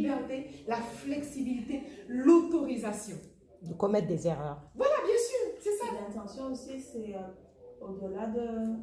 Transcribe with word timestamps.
liberté, 0.00 0.64
la 0.66 0.76
flexibilité, 0.76 1.82
l'autorisation. 2.08 3.16
De 3.62 3.74
commettre 3.74 4.06
des 4.06 4.26
erreurs. 4.26 4.62
Voilà, 4.74 4.94
bien 5.04 5.16
sûr, 5.16 5.60
c'est 5.60 5.72
ça. 5.72 5.86
L'intention 5.92 6.52
aussi, 6.52 6.80
c'est 6.80 7.14
euh, 7.16 7.20
au-delà 7.80 8.26
de... 8.28 8.76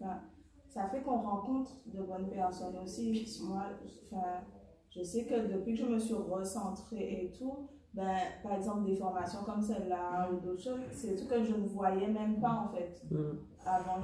Enfin, 0.00 0.20
ça 0.68 0.86
fait 0.86 1.02
qu'on 1.02 1.18
rencontre 1.18 1.72
de 1.86 2.02
bonnes 2.02 2.28
personnes 2.28 2.76
aussi. 2.84 3.26
Moi, 3.42 3.64
enfin, 4.04 4.42
je 4.90 5.02
sais 5.02 5.24
que 5.24 5.52
depuis 5.52 5.74
que 5.74 5.80
je 5.80 5.86
me 5.86 5.98
suis 5.98 6.14
recentrée 6.14 7.24
et 7.24 7.32
tout, 7.32 7.68
ben, 7.94 8.16
par 8.42 8.52
exemple, 8.52 8.84
des 8.84 8.96
formations 8.96 9.42
comme 9.44 9.62
celle-là 9.62 10.30
ou 10.30 10.40
d'autres 10.40 10.62
choses, 10.62 10.80
c'est 10.92 11.16
tout 11.16 11.26
que 11.26 11.42
je 11.42 11.54
ne 11.54 11.66
voyais 11.66 12.08
même 12.08 12.38
pas 12.38 12.68
en 12.68 12.68
fait. 12.68 13.02
Mm. 13.10 13.38
Avant, 13.64 14.02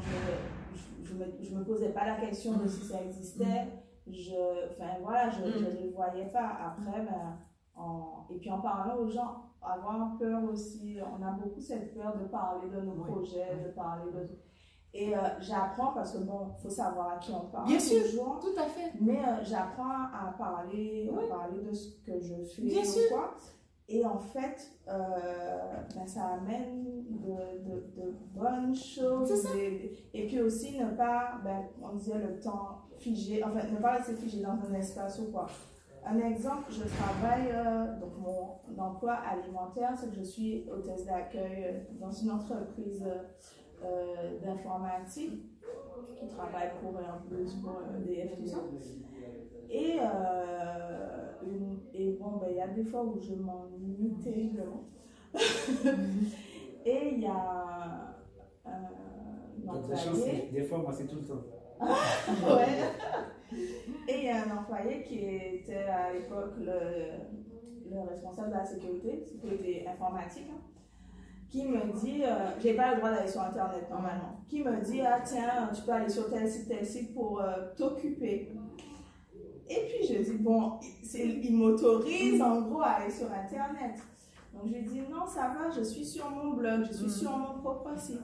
je 1.02 1.12
ne 1.12 1.18
me, 1.18 1.24
je 1.42 1.54
me 1.54 1.64
posais 1.64 1.90
pas 1.90 2.06
la 2.06 2.16
question 2.16 2.56
de 2.56 2.66
si 2.66 2.86
ça 2.86 3.02
existait. 3.02 3.68
Je, 4.06 4.68
enfin, 4.70 4.90
voilà, 5.02 5.30
je 5.30 5.40
Mm. 5.40 5.64
ne 5.64 5.70
les 5.70 5.90
voyais 5.90 6.26
pas. 6.26 6.50
Après, 6.66 7.00
ben, 7.00 7.38
en, 7.76 8.26
et 8.30 8.36
puis 8.38 8.50
en 8.50 8.60
parlant 8.60 8.96
aux 8.96 9.08
gens, 9.08 9.42
avoir 9.62 10.16
peur 10.18 10.42
aussi, 10.44 10.98
on 11.00 11.22
a 11.24 11.30
beaucoup 11.30 11.60
cette 11.60 11.94
peur 11.94 12.14
de 12.16 12.24
parler 12.24 12.68
de 12.68 12.80
nos 12.82 12.92
Oui. 12.92 13.10
projets, 13.10 13.56
de 13.64 13.70
parler 13.70 14.12
de. 14.12 14.28
Et 14.96 15.16
euh, 15.16 15.20
j'apprends 15.40 15.92
parce 15.92 16.12
que 16.12 16.18
bon, 16.18 16.52
il 16.56 16.62
faut 16.62 16.68
savoir 16.70 17.14
à 17.14 17.16
qui 17.16 17.32
on 17.32 17.46
parle. 17.50 17.66
Bien 17.66 17.80
sûr. 17.80 18.02
toujours. 18.04 18.38
Tout 18.40 18.60
à 18.60 18.64
fait. 18.66 18.92
Mais 19.00 19.18
euh, 19.18 19.42
j'apprends 19.42 19.90
à 20.12 20.32
parler, 20.38 21.10
Oui. 21.12 21.24
à 21.24 21.34
parler 21.34 21.62
de 21.62 21.72
ce 21.72 21.96
que 22.06 22.20
je 22.20 22.44
fais 22.44 22.62
Bien 22.62 22.84
sûr. 22.84 23.02
quoi. 23.10 23.34
Et 23.88 24.04
en 24.04 24.18
fait, 24.18 24.72
euh, 24.88 24.92
ben, 25.94 26.06
ça 26.06 26.26
amène 26.28 27.04
de, 27.10 27.68
de, 27.68 28.02
de 28.02 28.14
bonnes 28.34 28.74
choses. 28.74 29.30
Et, 29.56 29.92
et 30.14 30.26
puis 30.26 30.40
aussi 30.40 30.78
ne 30.78 30.90
pas, 30.96 31.34
ben, 31.44 31.64
on 31.82 31.94
disait 31.96 32.18
le 32.18 32.40
temps 32.40 32.82
figé, 32.96 33.44
en 33.44 33.50
fait, 33.50 33.70
ne 33.70 33.76
pas 33.76 33.92
rester 33.92 34.14
figé 34.14 34.42
dans 34.42 34.52
un 34.52 34.74
espace 34.74 35.18
ou 35.18 35.30
quoi. 35.30 35.46
Un 36.06 36.18
exemple, 36.18 36.70
je 36.70 36.82
travaille, 36.82 37.50
euh, 37.50 37.98
donc 37.98 38.12
mon 38.18 38.82
emploi 38.82 39.14
alimentaire, 39.14 39.92
c'est 39.96 40.10
que 40.10 40.16
je 40.16 40.22
suis 40.22 40.66
hôtesse 40.70 41.06
d'accueil 41.06 41.64
euh, 41.64 41.80
dans 42.00 42.10
une 42.10 42.30
entreprise 42.30 43.04
euh, 43.82 44.38
d'informatique 44.40 45.42
qui 46.18 46.26
travaille 46.28 46.70
pour 46.80 46.98
Airbus, 47.00 47.50
pour 47.62 47.80
EDF, 47.98 48.36
tout 48.38 48.46
ça. 48.46 48.58
Et, 49.70 49.98
euh, 50.00 51.33
une- 51.46 51.78
et 51.92 52.12
bon, 52.20 52.38
ben, 52.38 52.48
il 52.50 52.56
y 52.56 52.60
a 52.60 52.68
des 52.68 52.84
fois 52.84 53.02
où 53.04 53.18
je 53.20 53.34
m'ennuie 53.34 54.14
terriblement. 54.22 54.84
et 56.84 57.08
il 57.12 57.20
y 57.20 57.26
a 57.26 58.14
euh, 58.66 58.70
un 58.70 59.72
Donc, 59.72 59.88
la 59.90 59.96
chance, 59.96 60.18
employé. 60.18 60.50
des 60.52 60.62
fois, 60.62 60.78
moi, 60.78 60.92
c'est 60.92 61.06
tout 61.06 61.16
le 61.16 61.24
temps. 61.24 61.42
Ouais. 62.46 63.58
Et 64.08 64.18
il 64.18 64.24
y 64.24 64.30
a 64.30 64.44
un 64.44 64.56
employé 64.58 65.02
qui 65.02 65.18
était 65.18 65.84
à 65.84 66.12
l'époque 66.12 66.54
le, 66.58 67.90
le 67.90 68.00
responsable 68.08 68.48
de 68.48 68.54
la 68.54 68.64
sécurité, 68.64 69.22
sécurité 69.24 69.86
informatique, 69.86 70.46
hein, 70.50 70.60
qui 71.48 71.66
me 71.66 71.92
dit, 72.00 72.22
euh, 72.24 72.50
j'ai 72.60 72.74
pas 72.74 72.92
le 72.92 72.96
droit 72.98 73.10
d'aller 73.10 73.28
sur 73.30 73.42
Internet 73.42 73.88
normalement, 73.90 74.40
qui 74.48 74.62
me 74.64 74.80
dit, 74.82 75.00
ah 75.02 75.20
tiens, 75.24 75.70
tu 75.74 75.82
peux 75.82 75.92
aller 75.92 76.08
sur 76.08 76.30
tel 76.30 76.48
site, 76.48 76.68
tel 76.68 76.84
site 76.84 77.14
pour 77.14 77.40
euh, 77.40 77.72
t'occuper. 77.76 78.50
Et 79.68 79.86
puis 79.88 80.06
je 80.14 80.22
dis, 80.22 80.38
bon, 80.38 80.74
il 81.14 81.56
m'autorise 81.56 82.40
en 82.42 82.62
gros 82.62 82.80
à 82.82 82.86
aller 83.00 83.10
sur 83.10 83.26
Internet. 83.32 83.96
Donc 84.52 84.66
je 84.66 84.74
lui 84.74 84.82
dis, 84.84 85.00
non, 85.10 85.26
ça 85.26 85.48
va, 85.58 85.70
je 85.76 85.82
suis 85.82 86.04
sur 86.04 86.30
mon 86.30 86.52
blog, 86.54 86.84
je 86.86 86.92
suis 86.92 87.04
Mhm. 87.06 87.10
sur 87.10 87.36
mon 87.36 87.58
propre 87.60 87.98
site. 87.98 88.20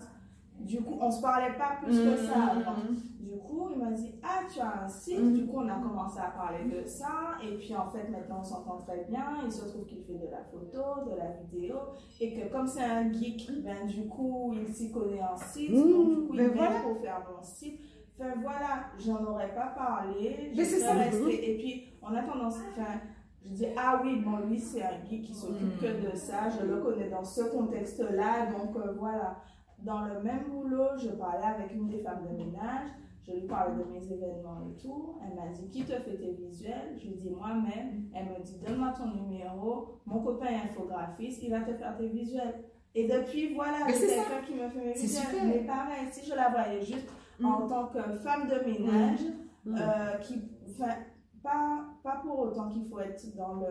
Du 0.60 0.82
coup, 0.82 0.97
on 1.00 1.10
se 1.10 1.22
parlait 1.22 1.56
pas 1.56 1.78
plus 1.82 1.97
que 1.98 2.16
ça 2.19 2.34
avant. 2.52 2.77
Mhm. 2.77 2.97
Du 3.20 3.38
coup, 3.38 3.69
il 3.72 3.78
m'a 3.82 3.91
dit 3.92 4.14
Ah, 4.22 4.41
tu 4.52 4.60
as 4.60 4.84
un 4.84 4.88
site. 4.88 5.19
Mhm. 5.19 5.34
Du 5.34 5.47
coup, 5.47 5.56
on 5.60 5.69
a 5.69 5.77
commencé 5.80 6.19
à 6.19 6.30
parler 6.36 6.64
de 6.69 6.86
ça. 6.86 7.38
Et 7.42 7.56
puis, 7.56 7.75
en 7.75 7.88
fait, 7.88 8.06
maintenant, 8.10 8.41
on 8.41 8.44
s'entend 8.44 8.77
très 8.86 9.06
bien. 9.08 9.25
Il 9.44 9.50
se 9.50 9.64
trouve 9.64 9.86
qu'il 9.86 10.02
fait 10.02 10.19
de 10.19 10.27
la 10.30 10.42
photo, 10.44 11.10
de 11.10 11.16
la 11.16 11.30
vidéo. 11.50 11.77
Et 12.20 12.34
que 12.34 12.52
comme 12.52 12.66
c'est 12.66 12.82
un 12.84 13.10
geek, 13.10 13.50
ben, 13.64 13.86
du 13.86 14.06
coup, 14.06 14.52
il 14.54 14.70
s'y 14.75 14.92
connaît 14.92 15.22
en 15.22 15.36
site. 15.36 15.72
Donc, 15.72 15.86
du 15.86 16.26
coup, 16.26 16.34
il 16.34 16.36
Ben 16.41 16.53
voilà. 16.54 16.81
pour 16.81 17.00
faire 17.00 17.22
mon 17.34 17.42
site. 17.42 17.81
Enfin, 18.20 18.34
voilà, 18.42 18.84
j'en 18.98 19.25
aurais 19.25 19.54
pas 19.54 19.69
parlé. 19.76 20.50
Mais 20.54 20.62
Je 20.64 20.69
c'est 20.69 20.81
ça. 20.81 20.92
restée- 20.92 21.50
Et 21.53 21.56
puis, 21.58 21.92
on 22.03 22.14
a 22.14 22.22
tendance. 22.22 22.56
Enfin, 22.70 23.00
je 23.44 23.48
dis, 23.53 23.66
ah 23.76 24.00
oui, 24.04 24.16
bon, 24.25 24.38
lui, 24.47 24.58
c'est 24.58 24.82
un 24.82 25.03
geek 25.08 25.22
qui 25.22 25.34
s'occupe 25.34 25.75
Mhm. 25.75 25.78
que 25.81 26.10
de 26.10 26.16
ça. 26.16 26.48
Je 26.50 26.66
le 26.66 26.76
connais 26.82 27.09
dans 27.09 27.25
ce 27.25 27.42
contexte-là. 27.50 28.47
Donc, 28.53 28.76
euh, 28.76 28.92
voilà. 28.98 29.36
Dans 29.78 30.03
le 30.03 30.20
même 30.22 30.44
boulot, 30.50 30.88
je 30.98 31.09
parlais 31.09 31.47
avec 31.47 31.75
une 31.75 31.88
des 31.88 32.00
femmes 32.00 32.26
de 32.30 32.36
ménage. 32.36 32.88
Je 33.26 33.32
lui 33.32 33.47
parlais 33.47 33.75
de 33.76 33.84
mes 33.91 34.04
événements 34.12 34.60
et 34.69 34.76
tout. 34.82 35.16
Elle 35.22 35.34
m'a 35.36 35.47
dit 35.53 35.69
Qui 35.70 35.84
te 35.84 35.92
fait 35.92 36.16
tes 36.16 36.32
visuels? 36.32 36.97
Je 36.98 37.06
lui 37.09 37.14
dis 37.16 37.30
Moi-même. 37.30 38.04
Elle 38.14 38.25
me 38.26 38.42
dit 38.44 38.59
Donne-moi 38.59 38.92
ton 38.97 39.06
numéro. 39.06 39.88
Mon 40.04 40.20
copain 40.22 40.47
est 40.48 40.56
infographiste. 40.69 41.42
Il 41.42 41.50
va 41.50 41.60
te 41.60 41.72
faire 41.75 41.97
tes 41.97 42.09
visuels. 42.09 42.64
Et 42.94 43.06
depuis, 43.06 43.54
voilà, 43.54 43.86
c'est 43.88 44.06
quelqu'un 44.06 44.42
qui 44.47 44.54
me 44.54 44.69
fait 44.69 44.84
mes 44.84 44.92
visuels. 44.92 45.47
Mais 45.47 45.60
pareil, 45.60 46.09
si 46.10 46.28
je 46.28 46.34
la 46.34 46.48
voyais 46.50 46.82
juste 46.82 47.09
Mm. 47.41 47.47
en 47.47 47.69
tant 47.69 47.87
que 47.87 48.03
femme 48.23 48.49
de 48.49 48.65
ménage, 48.71 49.21
Mm. 49.65 49.77
euh, 49.77 50.17
qui, 50.23 50.41
enfin, 50.71 50.95
pas, 51.43 51.84
pas 52.03 52.21
pour 52.23 52.39
autant 52.41 52.69
qu'il 52.71 52.84
faut 52.87 53.01
être 53.01 53.37
dans 53.37 53.55
le 53.55 53.67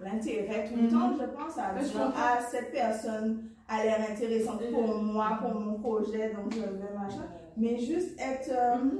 l'intérêt 0.00 0.68
tout 0.68 0.80
le 0.80 0.88
temps, 0.88 1.10
je 1.12 1.24
pense 1.24 1.58
à 1.58 1.74
ah 2.16 2.38
cette 2.48 2.70
personne 2.70 3.50
a 3.68 3.82
l'air 3.82 3.98
intéressante 4.10 4.62
pour 4.72 4.94
moi, 5.02 5.38
pour 5.40 5.54
mon 5.60 5.74
projet, 5.80 6.32
donc 6.32 6.52
je 6.54 6.60
vais 6.60 6.94
machin. 6.96 7.24
Mais 7.56 7.78
juste 7.78 8.18
être 8.20 8.50
euh. 8.52 8.98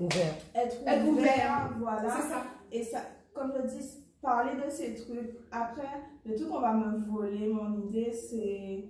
Ouvert. 0.00 0.34
être, 0.54 0.76
Être 0.86 1.08
ouvert, 1.08 1.24
ouvert. 1.24 1.74
voilà. 1.80 2.08
C'est 2.08 2.28
ça. 2.28 2.42
Et 2.70 2.84
ça, 2.84 2.98
comme 3.34 3.52
je 3.56 3.66
dis, 3.76 3.84
parler 4.22 4.52
de 4.64 4.70
ces 4.70 4.94
trucs. 4.94 5.36
Après, 5.50 5.82
le 6.24 6.36
truc 6.36 6.48
qu'on 6.48 6.60
va 6.60 6.72
me 6.72 6.98
voler, 6.98 7.48
mon 7.48 7.76
idée, 7.88 8.12
c'est. 8.12 8.84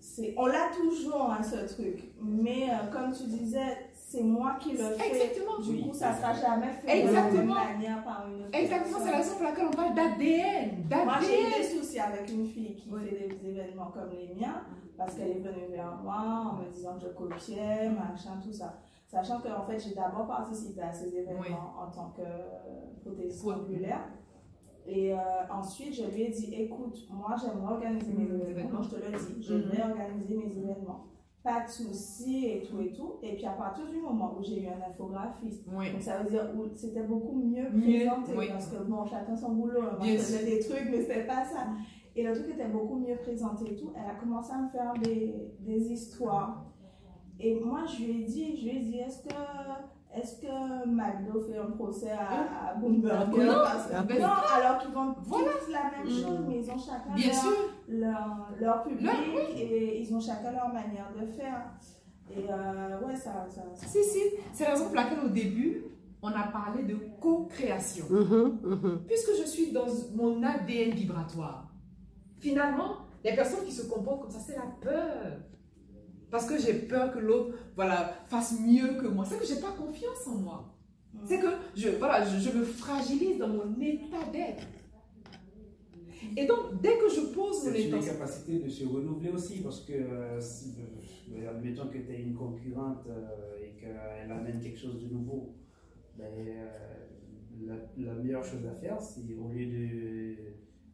c'est 0.00 0.34
on 0.38 0.46
l'a 0.46 0.70
toujours, 0.74 1.30
hein, 1.30 1.42
ce 1.42 1.70
truc. 1.74 2.14
Mais 2.22 2.68
euh, 2.70 2.90
comme 2.90 3.12
tu 3.12 3.24
disais, 3.24 3.83
c'est 4.14 4.22
moi 4.22 4.56
qui 4.60 4.72
le 4.72 4.78
fais. 4.78 5.08
Exactement. 5.10 5.58
Du 5.62 5.70
Oui. 5.70 5.82
coup, 5.88 5.94
ça 5.94 6.14
sera 6.14 6.32
jamais 6.32 6.72
fait 6.72 7.02
de 7.02 7.06
la 7.06 7.12
même 7.12 7.24
Exactement. 7.26 7.54
manière 7.54 8.04
par 8.04 8.26
une 8.28 8.40
autre 8.44 8.58
Exactement, 8.58 8.98
c'est 9.04 9.10
la 9.10 9.16
raison 9.18 9.34
pour 9.36 9.44
laquelle 9.44 9.66
on 9.66 9.76
parle 9.76 9.94
d'ADN. 9.94 10.84
Moi, 11.04 11.14
j'ai 11.20 11.40
eu 11.40 11.62
des 11.62 11.68
soucis 11.68 11.98
avec 11.98 12.30
une 12.30 12.46
fille 12.46 12.74
qui 12.76 12.90
fait 12.90 13.28
des 13.28 13.48
événements 13.48 13.90
comme 13.90 14.10
les 14.10 14.34
miens, 14.34 14.62
parce 14.96 15.14
qu'elle 15.14 15.30
est 15.30 15.40
venue 15.40 15.66
vers 15.70 15.96
moi 16.02 16.52
en 16.52 16.62
me 16.62 16.70
disant 16.70 16.94
que 16.96 17.02
je 17.02 17.08
copiais, 17.08 17.88
machin, 17.90 18.40
tout 18.42 18.52
ça. 18.52 18.78
Sachant 19.06 19.40
que, 19.40 19.48
en 19.48 19.64
fait, 19.64 19.78
j'ai 19.78 19.94
d'abord 19.94 20.26
participé 20.26 20.80
à 20.82 20.92
ces 20.92 21.14
événements 21.16 21.40
Oui. 21.40 21.54
en 21.80 21.90
tant 21.90 22.10
que 22.10 22.22
prothésiste 23.02 23.44
Oui. 23.44 23.54
populaire. 23.54 24.08
Et 24.86 25.14
euh, 25.14 25.18
ensuite, 25.50 25.94
je 25.94 26.04
lui 26.04 26.22
ai 26.24 26.28
dit, 26.30 26.54
écoute, 26.54 26.96
moi, 27.10 27.34
j'aimerais 27.40 27.72
organiser 27.74 28.12
mes 28.12 28.24
Mhm, 28.24 28.34
événements. 28.42 28.50
événements. 28.50 28.82
Je 28.82 28.90
te 28.90 28.96
le 28.96 29.18
dis, 29.18 29.42
je 29.42 29.54
Mhm. 29.54 29.70
vais 29.70 29.82
organiser 29.82 30.36
mes 30.36 30.58
événements. 30.58 31.06
Pas 31.44 31.60
de 31.64 31.68
soucis 31.68 32.46
et 32.46 32.62
tout 32.62 32.80
et 32.80 32.90
tout. 32.92 33.16
Et 33.22 33.34
puis, 33.36 33.44
à 33.44 33.50
partir 33.52 33.86
du 33.90 33.98
moment 34.00 34.34
où 34.38 34.42
j'ai 34.42 34.62
eu 34.62 34.66
un 34.66 34.80
infographiste, 34.90 35.62
Oui. 35.76 35.92
donc 35.92 36.00
ça 36.00 36.18
veut 36.22 36.30
dire 36.30 36.50
où 36.56 36.64
c'était 36.74 37.02
beaucoup 37.02 37.34
mieux 37.36 37.68
présenté 37.68 38.32
oui. 38.36 38.46
parce 38.48 38.68
que 38.68 38.82
bon, 38.82 39.04
chacun 39.04 39.36
son 39.36 39.50
boulot. 39.52 39.82
hein. 39.82 39.96
Moi, 39.98 40.06
je 40.08 40.16
faisais 40.16 40.44
des 40.46 40.58
trucs, 40.60 40.88
mais 40.90 41.02
c'était 41.02 41.26
pas 41.26 41.44
ça. 41.44 41.66
Et 42.16 42.22
le 42.22 42.32
truc 42.32 42.48
était 42.54 42.68
beaucoup 42.68 42.96
mieux 42.96 43.16
présenté 43.16 43.72
et 43.72 43.76
tout. 43.76 43.92
Elle 43.94 44.10
a 44.10 44.14
commencé 44.14 44.52
à 44.52 44.58
me 44.62 44.68
faire 44.70 44.94
des, 45.02 45.34
des 45.60 45.92
histoires. 45.92 46.64
Et 47.38 47.60
moi, 47.60 47.84
je 47.86 48.04
lui 48.04 48.22
ai 48.22 48.24
dit, 48.24 48.56
je 48.56 48.62
lui 48.64 48.76
ai 48.76 48.80
dit, 48.80 48.98
est-ce 49.00 49.22
que, 49.24 49.34
est-ce 50.16 50.40
que 50.40 50.86
McDo 50.88 51.40
fait 51.40 51.58
un 51.58 51.70
procès 51.72 52.10
à, 52.10 52.70
à 52.70 52.74
Bloomberg? 52.74 53.28
Non, 53.36 53.52
Parce 53.64 53.88
ben 54.06 54.20
non, 54.20 54.28
alors 54.54 54.78
qu'ils 54.78 54.92
vendent 54.92 55.14
Voilà. 55.22 55.48
tous 55.64 55.72
la 55.72 55.82
même 55.90 56.06
Mm. 56.06 56.22
chose, 56.22 56.38
mais 56.48 56.58
ils 56.60 56.70
ont 56.70 56.78
chacun 56.78 57.14
Bien 57.14 57.26
leur, 57.26 57.34
sûr. 57.34 57.50
leur, 57.88 58.48
leur 58.60 58.82
public 58.84 59.02
Leur- 59.06 59.56
et 59.58 60.00
ils 60.00 60.14
ont 60.14 60.20
chacun 60.20 60.52
leur 60.52 60.68
manière 60.72 61.10
de 61.20 61.26
faire. 61.26 61.70
Et 62.30 62.46
euh, 62.50 63.00
ouais, 63.06 63.16
ça, 63.16 63.46
ça, 63.50 63.62
ça- 63.74 63.86
Si, 63.86 64.02
si. 64.02 64.18
C'est 64.52 64.64
la 64.64 64.70
raison 64.70 64.86
pour 64.86 64.94
laquelle 64.96 65.20
au 65.24 65.28
début, 65.28 65.84
on 66.22 66.28
a 66.28 66.44
parlé 66.52 66.84
de 66.84 66.96
co-création. 67.20 68.06
Mhm, 68.08 68.58
mhm. 68.62 69.00
Puisque 69.06 69.30
je 69.38 69.46
suis 69.46 69.72
dans 69.72 69.84
mon 70.14 70.42
ADN 70.42 70.90
vibratoire, 70.92 71.68
finalement, 72.38 72.96
les 73.22 73.34
personnes 73.34 73.64
qui 73.64 73.72
se 73.72 73.88
comportent 73.88 74.22
comme 74.22 74.30
ça, 74.30 74.38
c'est 74.40 74.56
la 74.56 74.66
peur. 74.80 75.38
Parce 76.34 76.46
que 76.46 76.58
j'ai 76.58 76.74
peur 76.74 77.12
que 77.12 77.20
l'autre 77.20 77.54
voilà, 77.76 78.12
fasse 78.26 78.58
mieux 78.58 79.00
que 79.00 79.06
moi. 79.06 79.24
C'est 79.24 79.38
que 79.38 79.46
j'ai 79.46 79.60
pas 79.60 79.70
confiance 79.70 80.26
en 80.26 80.38
moi. 80.38 80.64
C'est 81.24 81.38
que 81.38 81.46
je, 81.76 81.90
voilà, 81.90 82.24
je, 82.24 82.40
je 82.40 82.58
me 82.58 82.64
fragilise 82.64 83.38
dans 83.38 83.46
mon 83.46 83.80
état 83.80 84.24
d'être. 84.32 84.64
Et 86.36 86.44
donc, 86.44 86.80
dès 86.82 86.98
que 86.98 87.08
je 87.08 87.20
pose 87.32 87.64
mon 87.64 87.72
C'est 87.72 87.88
une 87.88 88.04
capacité 88.04 88.58
de 88.58 88.68
se 88.68 88.84
renouveler 88.84 89.30
aussi, 89.30 89.60
parce 89.60 89.82
que, 89.82 89.92
euh, 89.92 90.40
si, 90.40 90.74
euh, 91.36 91.50
admettons 91.50 91.86
que 91.86 91.98
tu 91.98 92.12
es 92.12 92.22
une 92.22 92.34
concurrente 92.34 93.06
euh, 93.06 93.62
et 93.62 93.80
qu'elle 93.80 94.32
amène 94.32 94.58
quelque 94.60 94.80
chose 94.80 95.00
de 95.00 95.14
nouveau, 95.14 95.54
ben, 96.18 96.24
euh, 96.36 96.66
la, 97.64 97.74
la 97.96 98.14
meilleure 98.14 98.44
chose 98.44 98.66
à 98.66 98.74
faire, 98.74 99.00
c'est 99.00 99.22
au 99.40 99.52
lieu 99.52 99.66
de 99.66 100.34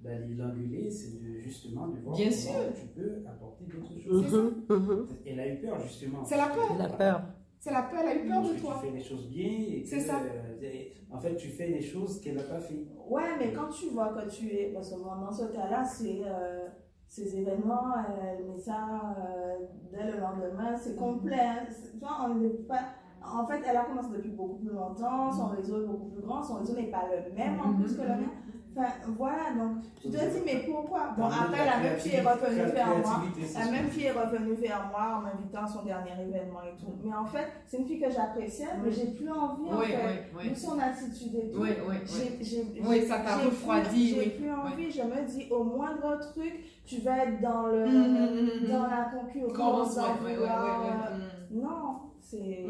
d'aller 0.02 0.34
l'engueuler, 0.34 0.90
c'est 0.90 1.20
de, 1.20 1.40
justement 1.40 1.88
de 1.88 1.98
voir 2.00 2.16
Bien 2.16 2.28
comment 2.30 2.72
tu 2.74 2.86
peux 2.88 3.22
apporter 3.28 3.64
d'autres 3.64 4.00
choses. 4.00 4.24
C'est 4.24 4.30
ça. 4.30 4.36
Mhm, 4.36 4.86
mhm. 4.88 5.06
Elle 5.26 5.40
a 5.40 5.48
eu 5.48 5.60
peur, 5.60 5.80
justement. 5.80 6.24
C'est 6.24 6.36
la 6.36 6.46
peur. 6.48 6.76
La 6.78 6.88
peur. 6.88 7.22
c'est 7.58 7.72
la 7.72 7.82
peur, 7.82 8.00
elle 8.02 8.08
a 8.18 8.24
eu 8.24 8.26
peur 8.28 8.42
de 8.42 8.58
toi. 8.60 8.78
tu 8.80 8.86
fais 8.88 8.96
les 8.96 9.02
choses 9.02 9.28
bien. 9.28 9.82
C'est 9.84 10.00
ça. 10.00 10.20
euh, 10.22 10.82
en 11.12 11.18
fait, 11.18 11.36
tu 11.36 11.48
fais 11.48 11.68
des 11.68 11.82
choses 11.82 12.20
qu'elle 12.20 12.36
n'a 12.36 12.42
pas 12.44 12.60
fait. 12.60 12.86
Ouais, 13.08 13.22
mais 13.38 13.52
quand 13.52 13.68
tu 13.68 13.88
vois 13.90 14.08
que 14.14 14.28
tu 14.30 14.48
es. 14.48 14.70
Parce 14.72 14.90
que 14.90 14.96
dans 15.00 15.32
ce 15.32 15.44
cas-là, 15.52 15.84
c'est. 15.84 16.20
euh, 16.24 16.66
ces 17.06 17.36
événements, 17.36 17.92
elle 18.06 18.46
met 18.46 18.56
ça 18.60 19.16
euh, 19.18 19.66
dès 19.90 20.12
le 20.12 20.20
lendemain, 20.20 20.76
c'est 20.76 20.94
complet. 20.94 21.34
hein. 21.40 21.66
Vois, 22.00 22.28
on 22.30 22.36
n'est 22.36 22.50
pas. 22.50 22.82
En 23.20 23.44
fait, 23.48 23.60
elle 23.68 23.76
a 23.76 23.84
commencé 23.84 24.10
depuis 24.16 24.30
beaucoup 24.30 24.58
plus 24.60 24.70
longtemps, 24.72 25.30
son 25.32 25.48
réseau 25.48 25.82
est 25.82 25.86
beaucoup 25.88 26.06
plus 26.10 26.22
grand, 26.22 26.40
son 26.40 26.54
réseau 26.54 26.74
n'est 26.76 26.86
pas 26.90 27.02
le 27.10 27.34
même 27.34 27.58
en 27.60 27.74
plus 27.74 27.96
que 27.96 28.02
le 28.02 28.08
mien. 28.08 28.30
Enfin, 28.76 28.88
voilà, 29.18 29.50
donc 29.58 29.82
tu 30.00 30.08
te 30.10 30.16
dis, 30.16 30.42
mais 30.44 30.64
pourquoi? 30.64 31.12
Bon, 31.16 31.24
après, 31.24 31.64
la 31.66 31.78
même 31.78 31.98
fille 31.98 32.14
est 32.14 32.20
revenue 32.22 32.72
vers 32.72 32.86
moi. 32.98 33.22
La 33.58 33.70
même 33.70 33.88
fille 33.90 34.04
est 34.04 34.12
revenue 34.12 34.54
vers 34.54 34.88
moi 34.90 35.16
en 35.16 35.20
m'invitant 35.22 35.64
à 35.64 35.66
son 35.66 35.82
dernier 35.82 36.12
événement 36.12 36.62
et 36.62 36.78
tout. 36.80 36.94
Mais 37.02 37.12
en 37.12 37.24
fait, 37.24 37.48
c'est 37.66 37.78
une 37.78 37.86
fille 37.86 38.00
que 38.00 38.10
j'appréciais, 38.10 38.68
mais 38.82 38.92
j'ai 38.92 39.08
plus 39.08 39.28
envie 39.28 39.72
en 39.72 39.78
Oui, 39.80 39.86
fait. 39.86 40.24
oui, 40.36 40.48
Vu 40.50 40.54
son 40.54 40.78
attitude 40.78 41.34
et 41.34 41.50
tout. 41.50 41.60
oui, 41.60 41.68
oui, 41.70 41.96
oui. 42.00 42.16
J'ai- 42.38 42.44
j'ai- 42.44 42.80
Oui, 42.80 43.00
j'ai- 43.00 43.06
ça 43.08 43.18
t'a 43.18 43.38
j'ai 43.40 43.46
refroidi, 43.46 43.88
plus- 44.14 44.20
J'ai 44.22 44.30
plus 44.30 44.52
envie, 44.52 44.90
je 44.90 45.02
me 45.02 45.26
dis, 45.28 45.48
au 45.50 45.64
moindre 45.64 46.20
truc, 46.32 46.60
tu 46.86 47.00
vas 47.00 47.24
être 47.24 47.40
dans, 47.40 47.66
le, 47.66 48.68
dans 48.68 48.86
la 48.86 49.10
concurrence, 49.12 49.52
Commence, 49.56 49.96
ouais, 49.96 50.02
dans 50.36 50.42
euh, 50.42 50.80
ouais. 50.80 51.60
Non, 51.62 52.00
c'est... 52.20 52.66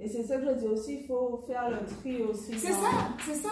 Et 0.00 0.08
c'est 0.08 0.22
ça 0.22 0.36
que 0.38 0.46
je 0.46 0.52
dis 0.52 0.66
aussi, 0.66 1.00
il 1.00 1.06
faut 1.06 1.42
faire 1.46 1.70
le 1.70 1.84
tri 1.84 2.22
aussi. 2.22 2.52
C'est 2.56 2.72
ça, 2.72 3.16
c'est 3.26 3.34
ça. 3.34 3.50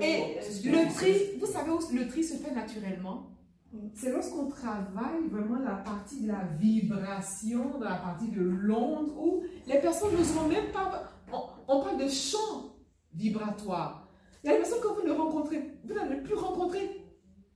Et 0.00 0.34
le 0.64 0.92
tri, 0.92 1.38
vous 1.38 1.46
savez 1.46 1.70
où 1.70 1.78
le 1.94 2.08
tri 2.08 2.24
se 2.24 2.34
fait 2.34 2.52
naturellement? 2.52 3.30
Mm. 3.72 3.88
C'est 3.94 4.10
lorsqu'on 4.10 4.48
travaille 4.48 5.28
vraiment 5.30 5.60
la 5.60 5.76
partie 5.76 6.22
de 6.22 6.28
la 6.28 6.42
vibration, 6.58 7.78
dans 7.78 7.88
la 7.88 7.96
partie 7.96 8.28
de 8.28 8.40
l'onde, 8.40 9.10
où 9.16 9.44
les 9.66 9.78
personnes 9.78 10.12
n'oseront 10.16 10.48
même 10.48 10.72
pas. 10.72 11.04
On, 11.32 11.42
on 11.68 11.82
parle 11.82 11.98
de 11.98 12.08
champ 12.08 12.74
vibratoire. 13.14 14.08
Il 14.42 14.50
y 14.50 14.52
a 14.52 14.56
des 14.56 14.62
personnes 14.62 14.80
que 14.80 15.00
vous 15.00 15.06
ne 15.06 15.12
rencontrez, 15.12 15.78
vous 15.84 15.94
n'allez 15.94 16.20
plus 16.20 16.34
rencontrer. 16.34 17.02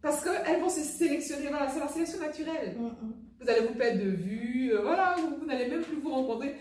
Parce 0.03 0.25
qu'elles 0.25 0.61
vont 0.61 0.69
se 0.69 0.81
sélectionner. 0.81 1.49
Voilà, 1.49 1.69
c'est 1.69 1.81
la 1.81 1.88
sélection 1.88 2.21
naturelle. 2.21 2.77
Mm, 2.79 2.85
mm. 2.87 3.15
Vous 3.41 3.49
allez 3.50 3.67
vous 3.67 3.75
perdre 3.75 4.05
de 4.05 4.11
vue. 4.11 4.73
euh, 4.73 4.82
voilà, 4.82 5.17
vous, 5.19 5.37
vous 5.41 5.47
n'allez 5.47 5.69
même 5.69 5.82
plus 5.82 5.97
vous 5.97 6.11
rencontrer. 6.11 6.55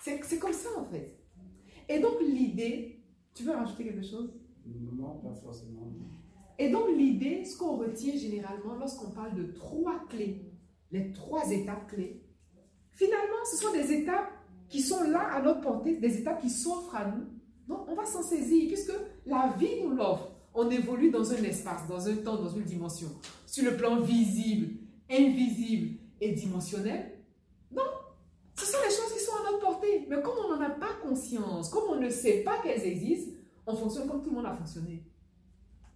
C'est 0.00 0.38
comme 0.38 0.52
ça 0.52 0.68
en 0.78 0.84
fait. 0.84 1.15
Et 1.88 2.00
donc 2.00 2.20
l'idée, 2.20 3.02
tu 3.34 3.44
veux 3.44 3.52
rajouter 3.52 3.84
quelque 3.84 4.06
chose? 4.06 4.32
Non, 4.66 5.18
pas 5.18 5.34
forcément. 5.34 5.92
Et 6.58 6.70
donc 6.70 6.88
l'idée, 6.96 7.44
ce 7.44 7.56
qu'on 7.56 7.76
retient 7.76 8.16
généralement 8.16 8.74
lorsqu'on 8.74 9.10
parle 9.10 9.34
de 9.34 9.52
trois 9.52 10.06
clés, 10.08 10.42
les 10.90 11.12
trois 11.12 11.50
étapes 11.50 11.88
clés, 11.88 12.22
finalement, 12.92 13.44
ce 13.50 13.56
sont 13.58 13.72
des 13.72 13.92
étapes 13.92 14.32
qui 14.68 14.80
sont 14.80 15.02
là 15.04 15.34
à 15.34 15.42
notre 15.42 15.60
portée, 15.60 15.96
des 15.98 16.18
étapes 16.18 16.40
qui 16.40 16.50
s'offrent 16.50 16.96
à 16.96 17.10
nous. 17.10 17.26
Donc 17.68 17.88
on 17.88 17.94
va 17.94 18.06
s'en 18.06 18.22
saisir 18.22 18.68
puisque 18.68 18.92
la 19.26 19.54
vie 19.58 19.82
nous 19.82 19.94
l'offre. 19.94 20.32
On 20.54 20.70
évolue 20.70 21.10
dans 21.10 21.32
un 21.32 21.42
espace, 21.42 21.86
dans 21.86 22.08
un 22.08 22.16
temps, 22.16 22.42
dans 22.42 22.48
une 22.48 22.62
dimension. 22.62 23.08
Sur 23.46 23.70
le 23.70 23.76
plan 23.76 24.00
visible, 24.00 24.68
invisible 25.10 25.98
et 26.20 26.32
dimensionnel. 26.32 27.12
Non, 27.70 27.82
ce 28.56 28.64
sont 28.64 28.78
les 28.84 28.94
choses 28.94 29.12
qui 29.12 29.24
sont 29.24 29.32
à 29.36 29.50
notre 29.50 29.60
portée. 29.60 30.06
Mais 30.08 30.20
comme 30.22 30.34
on 30.46 30.56
n'en 30.56 30.60
a 30.60 30.70
pas 30.70 30.94
conscience, 31.02 31.68
comme 31.70 31.90
on 31.90 32.00
ne 32.00 32.08
sait 32.10 32.42
pas 32.42 32.58
qu'elles 32.62 32.84
existent, 32.84 33.32
on 33.66 33.74
fonctionne 33.76 34.08
comme 34.08 34.22
tout 34.22 34.30
le 34.30 34.36
monde 34.36 34.46
a 34.46 34.54
fonctionné. 34.54 35.04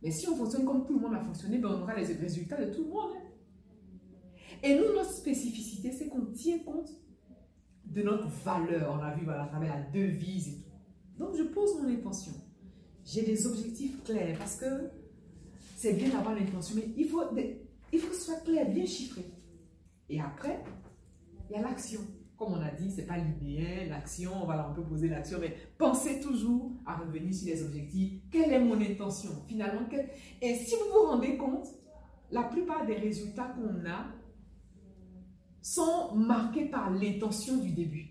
Mais 0.02 0.10
si 0.10 0.28
on 0.28 0.36
fonctionne 0.36 0.64
comme 0.64 0.86
tout 0.86 0.94
le 0.94 1.00
monde 1.00 1.14
a 1.14 1.20
fonctionné, 1.20 1.58
ben 1.58 1.70
on 1.70 1.82
aura 1.82 1.94
les 1.94 2.04
résultats 2.04 2.62
de 2.64 2.72
tout 2.74 2.84
le 2.84 2.90
monde. 2.90 3.12
hein. 3.16 3.26
Et 4.62 4.74
nous, 4.74 4.92
notre 4.94 5.12
spécificité, 5.12 5.92
c'est 5.92 6.08
qu'on 6.08 6.26
tient 6.26 6.58
compte 6.60 6.90
de 7.84 8.02
notre 8.02 8.28
valeur. 8.28 8.94
On 8.98 9.02
a 9.02 9.14
vu 9.14 9.28
à 9.30 9.46
travers 9.46 9.74
la 9.74 9.82
devise 9.90 10.48
et 10.48 10.56
tout. 10.56 10.70
Donc, 11.18 11.36
je 11.36 11.42
pose 11.44 11.80
mon 11.80 11.88
intention. 11.88 12.32
J'ai 13.04 13.22
des 13.22 13.46
objectifs 13.46 14.02
clairs 14.04 14.38
parce 14.38 14.56
que 14.56 14.90
c'est 15.76 15.94
bien 15.94 16.10
d'avoir 16.10 16.34
l'intention, 16.34 16.76
mais 16.76 16.88
il 16.96 17.08
faut, 17.08 17.22
il 17.92 17.98
faut 17.98 18.08
que 18.08 18.14
ce 18.14 18.26
soit 18.26 18.40
clair, 18.44 18.68
bien 18.70 18.84
chiffré. 18.84 19.24
Et 20.10 20.20
après, 20.20 20.62
il 21.48 21.56
y 21.56 21.58
a 21.58 21.62
l'action. 21.62 22.00
Comme 22.40 22.54
on 22.54 22.62
a 22.62 22.70
dit, 22.70 22.90
c'est 22.90 23.04
pas 23.04 23.18
linéaire, 23.18 23.90
l'action, 23.90 24.30
voilà, 24.46 24.66
on 24.70 24.74
peut 24.74 24.82
poser 24.82 25.08
l'action, 25.08 25.36
mais 25.38 25.54
pensez 25.76 26.20
toujours 26.20 26.72
à 26.86 26.96
revenir 26.96 27.34
sur 27.34 27.48
les 27.48 27.62
objectifs. 27.62 28.14
Quelle 28.30 28.50
est 28.50 28.58
mon 28.58 28.80
intention? 28.80 29.28
Finalement, 29.46 29.82
et 30.40 30.54
si 30.54 30.74
vous 30.74 30.90
vous 30.90 31.06
rendez 31.10 31.36
compte, 31.36 31.68
la 32.30 32.44
plupart 32.44 32.86
des 32.86 32.94
résultats 32.94 33.54
qu'on 33.54 33.86
a 33.86 34.06
sont 35.60 36.14
marqués 36.14 36.64
par 36.64 36.88
l'intention 36.88 37.58
du 37.58 37.72
début. 37.72 38.08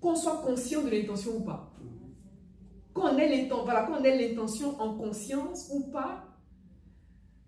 Qu'on 0.00 0.14
soit 0.14 0.40
conscient 0.46 0.84
de 0.84 0.90
l'intention 0.90 1.38
ou 1.38 1.40
pas. 1.40 1.74
Qu'on 2.94 3.18
ait 3.18 3.28
l'intention, 3.28 3.64
voilà, 3.64 3.86
qu'on 3.86 4.04
ait 4.04 4.28
l'intention 4.28 4.80
en 4.80 4.96
conscience 4.96 5.68
ou 5.74 5.90
pas, 5.90 6.28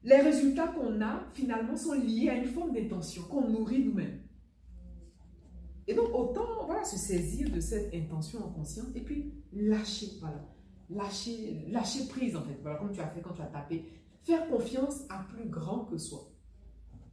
les 0.03 0.23
résultats 0.23 0.67
qu'on 0.67 1.01
a 1.01 1.21
finalement 1.35 1.77
sont 1.77 1.95
liés 1.95 2.31
à 2.31 2.35
une 2.35 2.47
forme 2.47 2.73
d'intention 2.73 3.23
qu'on 3.31 3.49
nourrit 3.49 3.85
nous-mêmes. 3.85 4.24
Et 5.87 5.95
donc, 5.95 6.09
autant 6.15 6.65
voilà, 6.67 6.85
se 6.85 6.97
saisir 6.97 7.51
de 7.51 7.61
cette 7.61 7.93
intention 7.95 8.45
en 8.45 8.51
conscience 8.51 8.89
et 8.95 9.01
puis 9.01 9.33
lâcher, 9.53 10.13
voilà. 10.21 10.49
Lâcher, 10.91 11.67
lâcher 11.69 12.07
prise, 12.09 12.37
en 12.37 12.43
fait, 12.43 12.59
voilà, 12.63 12.79
comme 12.79 12.93
tu 12.93 13.01
as 13.01 13.09
fait 13.09 13.21
quand 13.21 13.33
tu 13.33 13.43
as 13.43 13.47
tapé. 13.47 13.85
Faire 14.23 14.49
confiance 14.49 15.03
à 15.09 15.25
plus 15.25 15.49
grand 15.49 15.85
que 15.85 15.99
soi. 15.99 16.31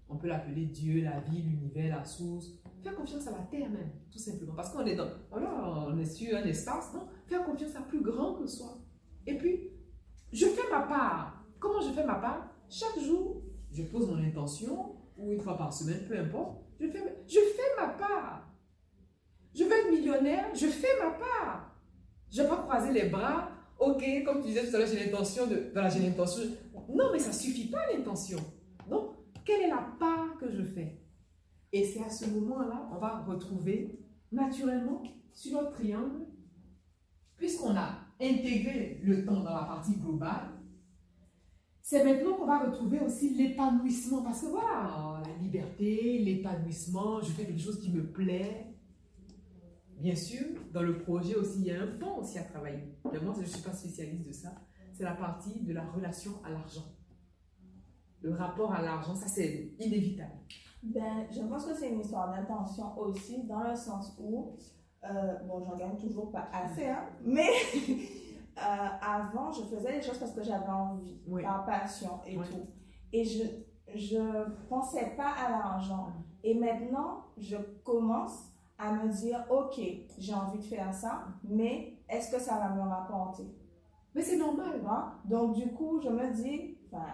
On 0.07 0.17
peut 0.17 0.27
l'appeler 0.27 0.65
Dieu, 0.65 1.03
la 1.03 1.19
vie, 1.21 1.41
l'univers, 1.41 1.97
la 1.97 2.03
source. 2.03 2.51
Faire 2.81 2.95
confiance 2.95 3.27
à 3.27 3.31
la 3.31 3.43
terre 3.43 3.69
même, 3.69 3.91
tout 4.11 4.19
simplement. 4.19 4.53
Parce 4.53 4.71
qu'on 4.71 4.85
est 4.85 4.95
dans, 4.95 5.07
voilà, 5.29 5.87
on 5.87 5.97
est 5.97 6.05
sur 6.05 6.35
un 6.35 6.43
espace, 6.43 6.93
non? 6.93 7.07
Faire 7.27 7.45
confiance 7.45 7.75
à 7.75 7.81
plus 7.81 8.01
grand 8.01 8.35
que 8.35 8.47
soi. 8.47 8.77
Et 9.25 9.37
puis, 9.37 9.69
je 10.33 10.45
fais 10.45 10.69
ma 10.69 10.81
part. 10.81 11.45
Comment 11.59 11.81
je 11.81 11.91
fais 11.93 12.05
ma 12.05 12.15
part? 12.15 12.49
Chaque 12.69 12.99
jour, 12.99 13.41
je 13.71 13.83
pose 13.83 14.09
mon 14.09 14.17
intention, 14.17 14.95
ou 15.17 15.31
une 15.31 15.41
fois 15.41 15.57
par 15.57 15.71
semaine, 15.71 16.05
peu 16.07 16.17
importe. 16.17 16.61
Je 16.79 16.87
fais, 16.87 17.23
je 17.27 17.39
fais 17.39 17.81
ma 17.81 17.89
part. 17.89 18.50
Je 19.53 19.63
veux 19.63 19.71
être 19.71 19.91
millionnaire, 19.91 20.53
je 20.53 20.67
fais 20.67 20.99
ma 21.01 21.11
part. 21.11 21.75
Je 22.29 22.41
ne 22.41 22.43
vais 22.43 22.49
pas 22.49 22.61
croiser 22.63 22.93
les 22.93 23.09
bras. 23.09 23.49
Ok, 23.79 24.03
comme 24.25 24.41
tu 24.41 24.47
disais 24.47 24.69
tout 24.69 24.75
à 24.75 24.79
l'heure, 24.79 24.87
j'ai 24.87 25.03
l'intention 25.03 25.47
de. 25.47 25.69
Voilà, 25.73 25.89
j'ai 25.89 25.99
l'intention. 25.99 26.43
Non, 26.89 27.05
mais 27.11 27.19
ça 27.19 27.29
ne 27.29 27.33
suffit 27.33 27.69
pas 27.69 27.91
l'intention. 27.91 28.37
Donc, 28.89 29.15
quelle 29.43 29.63
est 29.63 29.69
la 29.69 29.85
part 29.99 30.37
que 30.39 30.49
je 30.51 30.63
fais? 30.63 30.99
Et 31.73 31.83
c'est 31.83 32.03
à 32.03 32.09
ce 32.09 32.25
moment-là, 32.25 32.89
on 32.93 32.97
va 32.97 33.23
retrouver 33.27 33.99
naturellement 34.31 35.01
sur 35.33 35.61
notre 35.61 35.71
triangle, 35.71 36.25
puisqu'on 37.37 37.75
a 37.75 37.99
intégré 38.19 38.99
le 39.03 39.25
temps 39.25 39.41
dans 39.41 39.53
la 39.53 39.63
partie 39.63 39.95
globale, 39.95 40.51
c'est 41.81 42.03
maintenant 42.03 42.35
qu'on 42.35 42.45
va 42.45 42.59
retrouver 42.59 42.99
aussi 42.99 43.33
l'épanouissement. 43.33 44.21
Parce 44.21 44.41
que 44.41 44.47
voilà, 44.47 45.21
la 45.25 45.43
liberté, 45.43 46.19
l'épanouissement, 46.19 47.21
je 47.21 47.31
fais 47.31 47.45
quelque 47.45 47.61
chose 47.61 47.79
qui 47.79 47.91
me 47.91 48.11
plaît. 48.11 48.70
Bien 50.01 50.15
sûr, 50.15 50.47
dans 50.73 50.81
le 50.81 50.97
projet 50.97 51.35
aussi, 51.35 51.59
il 51.59 51.65
y 51.67 51.71
a 51.71 51.81
un 51.83 51.87
pont 51.99 52.17
aussi 52.21 52.39
à 52.39 52.43
travailler. 52.43 52.97
Mais 53.11 53.19
moi, 53.19 53.33
je 53.35 53.41
ne 53.41 53.45
suis 53.45 53.61
pas 53.61 53.71
spécialiste 53.73 54.25
de 54.27 54.31
ça. 54.31 54.49
C'est 54.93 55.03
la 55.03 55.13
partie 55.13 55.61
de 55.63 55.73
la 55.73 55.85
relation 55.85 56.31
à 56.43 56.49
l'argent. 56.49 56.85
Le 58.21 58.33
rapport 58.33 58.73
à 58.73 58.81
l'argent, 58.81 59.15
ça 59.15 59.27
c'est 59.27 59.73
inévitable. 59.79 60.33
Ben, 60.81 61.27
je 61.31 61.41
pense 61.41 61.65
que 61.65 61.75
c'est 61.75 61.89
une 61.91 61.99
histoire 61.99 62.31
d'intention 62.31 62.97
aussi, 62.97 63.43
dans 63.43 63.61
le 63.69 63.75
sens 63.75 64.15
où, 64.19 64.57
euh, 65.03 65.37
bon, 65.47 65.63
j'en 65.63 65.75
gagne 65.75 65.97
toujours 65.97 66.31
pas 66.31 66.47
assez, 66.51 66.87
hein, 66.87 67.05
mais 67.23 67.47
euh, 68.57 68.87
avant, 69.01 69.51
je 69.51 69.61
faisais 69.75 69.91
les 69.97 70.01
choses 70.01 70.17
parce 70.17 70.33
que 70.33 70.43
j'avais 70.43 70.67
envie, 70.69 71.21
Oui. 71.27 71.43
par 71.43 71.63
passion 71.65 72.19
et 72.25 72.37
Oui. 72.37 72.45
tout. 72.49 72.67
Et 73.13 73.23
je 73.23 73.43
je 73.93 74.49
pensais 74.69 75.15
pas 75.17 75.31
à 75.31 75.49
l'argent. 75.49 76.07
Et 76.45 76.53
maintenant, 76.57 77.25
je 77.37 77.57
commence 77.83 78.50
à 78.81 78.91
me 78.93 79.09
dire, 79.11 79.45
ok, 79.49 79.79
j'ai 80.17 80.33
envie 80.33 80.57
de 80.57 80.63
faire 80.63 80.91
ça, 80.93 81.25
mais 81.43 81.99
est-ce 82.09 82.31
que 82.35 82.41
ça 82.41 82.55
va 82.57 82.69
me 82.69 82.81
rapporter? 82.89 83.45
Mais 84.15 84.21
c'est 84.21 84.37
normal. 84.37 84.79
Vois? 84.81 85.13
Donc, 85.25 85.53
du 85.55 85.67
coup, 85.71 85.99
je 86.01 86.09
me 86.09 86.33
dis, 86.33 86.77
enfin, 86.91 87.05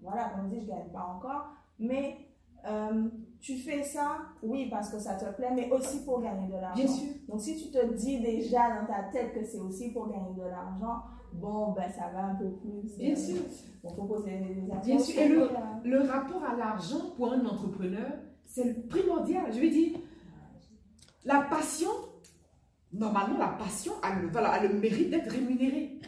voilà, 0.00 0.30
comme 0.30 0.50
je 0.50 0.56
dis, 0.56 0.60
je 0.62 0.66
gagne 0.68 0.90
pas 0.92 1.14
encore, 1.16 1.46
mais 1.78 2.16
euh, 2.66 3.08
tu 3.40 3.56
fais 3.56 3.82
ça, 3.84 4.18
oui, 4.42 4.68
parce 4.68 4.90
que 4.90 4.98
ça 4.98 5.14
te 5.14 5.24
plaît, 5.36 5.50
mais 5.54 5.70
aussi 5.70 6.04
pour 6.04 6.20
gagner 6.20 6.48
de 6.48 6.52
l'argent. 6.60 6.74
Bien 6.82 6.86
sûr. 6.88 7.08
Donc, 7.28 7.40
si 7.40 7.56
tu 7.56 7.70
te 7.70 7.94
dis 7.94 8.20
déjà 8.20 8.80
dans 8.80 8.86
ta 8.86 9.04
tête 9.04 9.32
que 9.32 9.44
c'est 9.44 9.60
aussi 9.60 9.92
pour 9.92 10.08
gagner 10.08 10.34
de 10.36 10.42
l'argent, 10.42 11.02
bon, 11.32 11.72
ben, 11.72 11.88
ça 11.90 12.10
va 12.12 12.26
un 12.26 12.34
peu 12.34 12.50
plus. 12.50 12.96
Bien 12.98 13.12
euh, 13.12 13.16
sûr. 13.16 13.42
On 13.84 14.06
poser 14.06 14.38
des 14.38 14.70
actions. 14.72 14.96
Bien 14.96 14.98
sûr. 14.98 15.20
Et 15.22 15.28
le- 15.28 15.42
euh, 15.42 15.56
Le 15.84 16.00
rapport 16.00 16.42
à 16.44 16.56
l'argent 16.56 17.10
pour 17.16 17.32
un 17.32 17.44
entrepreneur, 17.46 18.12
c'est 18.44 18.64
le 18.64 18.82
primordial. 18.86 19.52
Je 19.52 19.60
veux 19.60 19.70
dire, 19.70 19.98
la 21.24 21.40
passion, 21.42 21.90
normalement, 22.92 23.38
la 23.38 23.48
passion 23.48 23.92
a 24.02 24.20
le, 24.20 24.28
voilà, 24.28 24.50
a 24.50 24.62
le 24.66 24.74
mérite 24.74 25.10
d'être 25.10 25.30
rémunérée. 25.30 25.98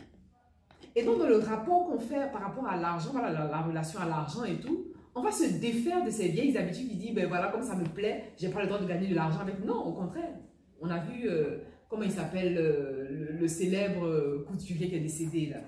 Et 0.97 1.03
donc, 1.03 1.19
dans 1.19 1.29
le 1.29 1.39
rapport 1.39 1.87
qu'on 1.87 1.99
fait 1.99 2.31
par 2.33 2.43
rapport 2.43 2.67
à 2.67 2.77
l'argent, 2.77 3.11
voilà, 3.13 3.31
la, 3.31 3.47
la 3.47 3.61
relation 3.63 4.01
à 4.01 4.07
l'argent 4.07 4.45
et 4.45 4.61
tout, 4.61 4.87
on 5.15 5.23
va 5.23 5.31
se 5.31 5.45
défaire 5.61 6.05
de 6.05 6.11
ces 6.11 6.29
vieilles 6.29 6.57
habitudes 6.57 6.89
qui 6.89 6.97
disent, 6.97 7.15
ben 7.15 7.29
voilà, 7.29 7.49
comme 7.49 7.63
ça 7.63 7.77
me 7.77 7.85
plaît, 7.85 8.33
j'ai 8.37 8.49
pas 8.49 8.61
le 8.63 8.67
droit 8.67 8.81
de 8.81 8.87
gagner 8.87 9.09
de 9.09 9.15
l'argent 9.15 9.41
avec. 9.41 9.65
Non, 9.65 9.85
au 9.87 9.93
contraire. 9.93 10.35
On 10.81 10.91
a 10.91 10.99
vu, 10.99 11.29
euh, 11.29 11.59
comment 11.89 12.03
il 12.03 12.11
s'appelle, 12.11 12.59
euh, 12.59 13.07
le, 13.11 13.39
le 13.39 13.49
célèbre 13.49 14.05
euh, 14.05 14.45
couturier 14.49 14.89
qui 14.89 14.97
est 14.97 15.01
décédé 15.01 15.47
là. 15.47 15.59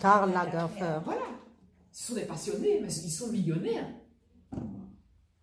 Karl 0.00 0.30
Lagerfeld. 0.30 1.02
Voilà. 1.04 1.22
Ce 1.90 2.08
sont 2.08 2.14
des 2.14 2.26
passionnés, 2.26 2.80
mais 2.82 2.88
ils 2.88 3.10
sont 3.10 3.28
millionnaires. 3.32 3.88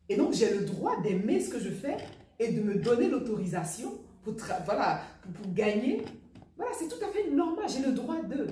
Et 0.07 0.15
donc, 0.15 0.33
j'ai 0.33 0.55
le 0.55 0.65
droit 0.65 1.01
d'aimer 1.01 1.39
ce 1.39 1.49
que 1.49 1.59
je 1.59 1.69
fais 1.69 1.97
et 2.39 2.51
de 2.51 2.61
me 2.61 2.75
donner 2.75 3.09
l'autorisation 3.09 3.93
pour, 4.23 4.33
voilà, 4.65 5.01
pour, 5.21 5.53
gagner. 5.53 6.03
Voilà, 6.57 6.71
c'est 6.77 6.87
tout 6.87 7.03
à 7.03 7.09
fait 7.09 7.29
normal. 7.29 7.65
J'ai 7.67 7.85
le 7.85 7.91
droit 7.91 8.21
de. 8.21 8.47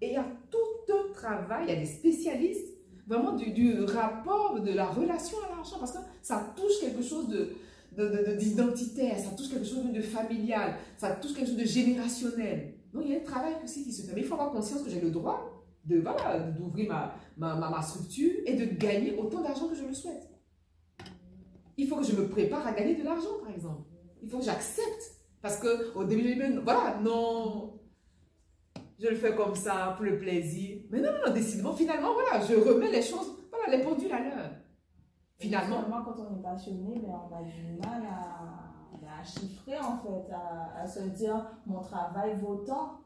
Et 0.00 0.08
il 0.08 0.12
y 0.12 0.16
a 0.16 0.26
tout 0.50 0.92
un 0.92 1.12
travail, 1.12 1.64
il 1.66 1.74
y 1.74 1.76
a 1.76 1.80
des 1.80 1.86
spécialistes 1.86 2.74
vraiment 3.06 3.32
du, 3.32 3.84
rapport, 3.84 4.60
de 4.60 4.72
la 4.72 4.86
relation 4.86 5.38
à 5.46 5.56
l'argent, 5.56 5.76
parce 5.78 5.92
que 5.92 5.98
ça 6.22 6.52
touche 6.56 6.80
quelque 6.80 7.02
chose 7.02 7.28
de, 7.28 8.36
d'identitaire, 8.36 9.18
ça 9.18 9.30
touche 9.36 9.50
quelque 9.50 9.66
chose 9.66 9.84
de 9.92 10.00
familial, 10.00 10.74
ça 10.96 11.12
touche 11.12 11.34
quelque 11.34 11.48
chose 11.48 11.56
de 11.56 11.64
générationnel. 11.64 12.74
Donc 12.92 13.02
il 13.06 13.12
y 13.12 13.14
a 13.14 13.18
un 13.18 13.24
travail 13.24 13.54
aussi 13.62 13.84
qui 13.84 13.92
se 13.92 14.02
fait. 14.02 14.14
Mais 14.14 14.22
il 14.22 14.26
faut 14.26 14.34
avoir 14.34 14.52
conscience 14.52 14.82
que 14.82 14.90
j'ai 14.90 15.00
le 15.00 15.10
droit 15.10 15.50
de 15.84 16.00
voilà, 16.00 16.38
d'ouvrir 16.38 16.88
ma, 16.88 17.14
ma, 17.36 17.54
ma, 17.68 17.82
structure 17.82 18.32
et 18.46 18.54
de 18.54 18.64
gagner 18.64 19.16
autant 19.16 19.42
d'argent 19.42 19.68
que 19.68 19.74
je 19.74 19.84
le 19.84 19.92
souhaite. 19.92 20.28
Il 21.76 21.88
faut 21.88 21.96
que 21.96 22.04
je 22.04 22.14
me 22.14 22.28
prépare 22.28 22.66
à 22.66 22.72
gagner 22.72 22.94
de 22.96 23.04
l'argent, 23.04 23.38
par 23.42 23.50
exemple. 23.50 23.88
Il 24.22 24.28
faut 24.28 24.38
que 24.38 24.44
j'accepte. 24.44 25.12
Parce 25.42 25.58
que 25.58 25.94
au 25.94 26.04
début, 26.04 26.42
voilà, 26.62 26.98
non, 27.02 27.78
je 28.98 29.08
le 29.08 29.16
fais 29.16 29.34
comme 29.34 29.54
ça 29.54 29.92
pour 29.96 30.04
le 30.06 30.18
plaisir. 30.18 30.82
Mais 30.90 31.00
non, 31.00 31.12
non, 31.12 31.18
non, 31.26 31.34
décidément, 31.34 31.74
finalement, 31.74 32.14
voilà, 32.14 32.40
je 32.44 32.54
remets 32.54 32.90
les 32.90 33.02
choses, 33.02 33.36
voilà, 33.50 33.76
les 33.76 33.82
pendules 33.82 34.12
à 34.12 34.20
l'heure. 34.20 34.50
Finalement. 35.36 35.82
quand 36.04 36.14
on 36.18 36.38
est 36.38 36.42
passionné, 36.42 37.00
ben, 37.00 37.20
on 37.30 37.34
a 37.34 37.42
du 37.42 37.76
mal 37.76 38.02
à, 38.08 39.20
à 39.20 39.24
chiffrer, 39.24 39.78
en 39.78 39.98
fait, 39.98 40.32
à, 40.32 40.80
à, 40.82 40.86
se 40.86 41.00
dire 41.00 41.44
mon 41.66 41.80
travail 41.80 42.38
vaut 42.40 42.64
tant. 42.64 43.00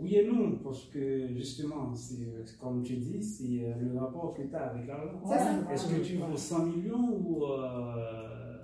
Oui 0.00 0.16
et 0.16 0.26
non, 0.26 0.58
parce 0.62 0.86
que 0.86 1.28
justement, 1.28 1.94
c'est 1.94 2.58
comme 2.58 2.82
tu 2.82 2.96
dis, 2.96 3.22
c'est 3.22 3.64
euh, 3.64 3.74
le 3.80 3.98
rapport 3.98 4.34
que 4.34 4.42
tu 4.42 4.54
as 4.54 4.70
avec 4.70 4.86
l'argent. 4.86 5.20
Est-ce 5.70 5.88
que 5.88 6.00
tu 6.02 6.16
vaux 6.16 6.36
100 6.36 6.66
millions 6.66 7.20
ou 7.20 7.44
euh, 7.44 8.58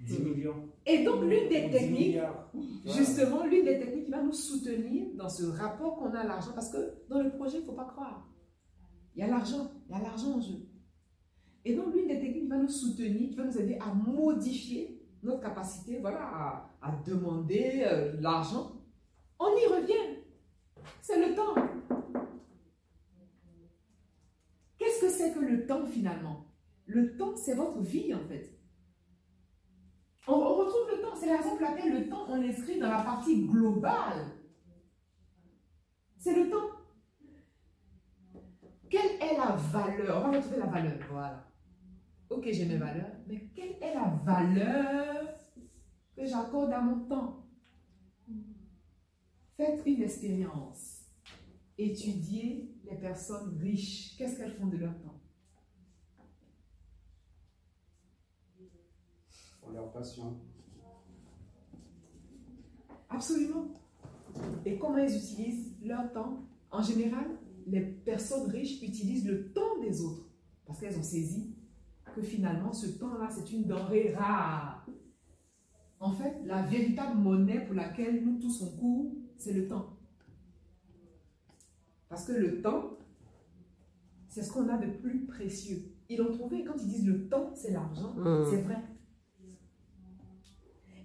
10 0.00 0.20
millions? 0.20 0.68
Et 0.86 1.04
donc, 1.04 1.22
l'une 1.22 1.48
des 1.48 1.70
techniques, 1.70 2.18
justement, 2.86 3.44
l'une 3.44 3.64
des 3.64 3.78
techniques 3.78 4.04
qui 4.04 4.10
va 4.10 4.22
nous 4.22 4.32
soutenir 4.32 5.06
dans 5.16 5.28
ce 5.28 5.44
rapport 5.44 5.96
qu'on 5.96 6.12
a 6.14 6.20
à 6.20 6.26
l'argent, 6.26 6.52
parce 6.54 6.70
que 6.70 6.78
dans 7.08 7.22
le 7.22 7.30
projet, 7.30 7.58
il 7.58 7.60
ne 7.60 7.66
faut 7.66 7.72
pas 7.72 7.86
croire. 7.86 8.28
Il 9.16 9.20
y 9.20 9.22
a 9.22 9.28
l'argent, 9.28 9.70
il 9.88 9.96
y 9.96 9.98
a 9.98 10.02
l'argent 10.02 10.36
en 10.36 10.40
jeu. 10.40 10.66
Et 11.64 11.74
donc, 11.74 11.94
l'une 11.94 12.08
des 12.08 12.20
techniques 12.20 12.42
qui 12.42 12.48
va 12.48 12.58
nous 12.58 12.68
soutenir, 12.68 13.30
qui 13.30 13.36
va 13.36 13.44
nous 13.44 13.58
aider 13.58 13.78
à 13.80 13.94
modifier 13.94 15.00
notre 15.22 15.40
capacité 15.40 15.98
voilà, 16.00 16.68
à, 16.82 17.02
demander 17.06 17.82
euh, 17.86 18.20
l'argent, 18.20 18.72
on 19.38 19.56
y 19.56 19.66
revient. 19.66 20.22
C'est 21.00 21.28
le 21.28 21.34
temps. 21.34 21.54
Qu'est-ce 24.78 25.00
que 25.00 25.08
c'est 25.08 25.32
que 25.32 25.40
le 25.40 25.66
temps 25.66 25.86
finalement? 25.86 26.46
Le 26.86 27.16
temps, 27.16 27.36
c'est 27.36 27.54
votre 27.54 27.80
vie 27.80 28.14
en 28.14 28.26
fait. 28.26 28.58
On, 30.26 30.38
retrouve 30.38 30.90
le 30.96 31.02
temps. 31.02 31.14
C'est 31.14 31.26
la 31.26 31.38
raison 31.38 31.56
pour 31.56 31.60
laquelle 31.60 32.00
le 32.00 32.08
temps, 32.08 32.26
on 32.28 32.36
l'inscrit 32.36 32.78
dans 32.78 32.90
la 32.90 33.02
partie 33.02 33.46
globale. 33.46 34.26
C'est 36.18 36.34
le 36.34 36.50
temps. 36.50 36.70
Quelle 38.90 39.20
est 39.20 39.36
la 39.36 39.56
valeur? 39.56 40.24
On 40.24 40.30
va 40.30 40.36
retrouver 40.36 40.58
la 40.58 40.66
valeur. 40.66 40.98
Voilà. 41.10 41.50
Ok, 42.30 42.48
j'ai 42.50 42.66
mes 42.66 42.78
valeurs, 42.78 43.12
mais 43.26 43.48
quelle 43.54 43.76
est 43.80 43.94
la 43.94 44.20
valeur 44.24 45.38
que 46.16 46.24
j'accorde 46.24 46.72
à 46.72 46.80
mon 46.80 47.06
temps? 47.06 47.43
Faites 49.56 49.82
une 49.86 50.02
expérience. 50.02 51.04
Étudiez 51.78 52.74
les 52.90 52.96
personnes 52.96 53.56
riches. 53.58 54.16
Qu'est-ce 54.16 54.36
qu'elles 54.36 54.54
font 54.54 54.66
de 54.66 54.76
leur 54.76 54.96
temps? 55.00 55.20
Leur 59.72 59.90
passion. 59.92 60.36
Absolument. 63.08 63.72
Et 64.64 64.78
comment 64.78 64.98
ils 64.98 65.16
utilisent 65.16 65.74
leur 65.82 66.12
temps? 66.12 66.44
En 66.70 66.82
général, 66.82 67.26
les 67.66 67.80
personnes 67.80 68.50
riches 68.50 68.82
utilisent 68.82 69.26
le 69.26 69.52
temps 69.52 69.80
des 69.80 70.00
autres 70.00 70.28
parce 70.66 70.80
qu'elles 70.80 70.98
ont 70.98 71.02
saisi 71.02 71.54
que 72.14 72.22
finalement, 72.22 72.72
ce 72.72 72.86
temps-là, 72.86 73.28
c'est 73.30 73.50
une 73.52 73.64
denrée 73.64 74.14
rare. 74.14 74.86
En 76.00 76.12
fait, 76.12 76.34
la 76.44 76.62
véritable 76.62 77.18
monnaie 77.18 77.64
pour 77.64 77.74
laquelle 77.74 78.24
nous 78.24 78.38
tous 78.38 78.62
on 78.62 78.76
court, 78.76 79.12
c'est 79.36 79.52
le 79.52 79.68
temps. 79.68 79.96
Parce 82.08 82.26
que 82.26 82.32
le 82.32 82.60
temps, 82.60 82.98
c'est 84.28 84.42
ce 84.42 84.52
qu'on 84.52 84.68
a 84.68 84.76
de 84.76 84.90
plus 84.90 85.26
précieux. 85.26 85.94
Ils 86.08 86.18
l'ont 86.18 86.32
trouvé, 86.32 86.64
quand 86.64 86.74
ils 86.76 86.88
disent 86.88 87.06
le 87.06 87.28
temps, 87.28 87.50
c'est 87.54 87.70
l'argent, 87.70 88.14
mmh. 88.14 88.44
c'est 88.50 88.62
vrai. 88.62 88.78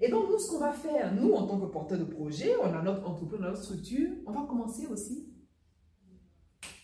Et 0.01 0.09
donc, 0.09 0.29
nous, 0.29 0.39
ce 0.39 0.49
qu'on 0.49 0.59
va 0.59 0.71
faire, 0.71 1.13
nous, 1.13 1.33
en 1.33 1.45
tant 1.45 1.59
que 1.59 1.65
porteurs 1.65 1.99
de 1.99 2.05
projet, 2.05 2.51
on 2.61 2.73
a 2.73 2.81
notre 2.81 3.07
entreprise, 3.07 3.39
notre 3.39 3.61
structure, 3.61 4.09
on 4.25 4.31
va 4.31 4.45
commencer 4.47 4.87
aussi 4.87 5.29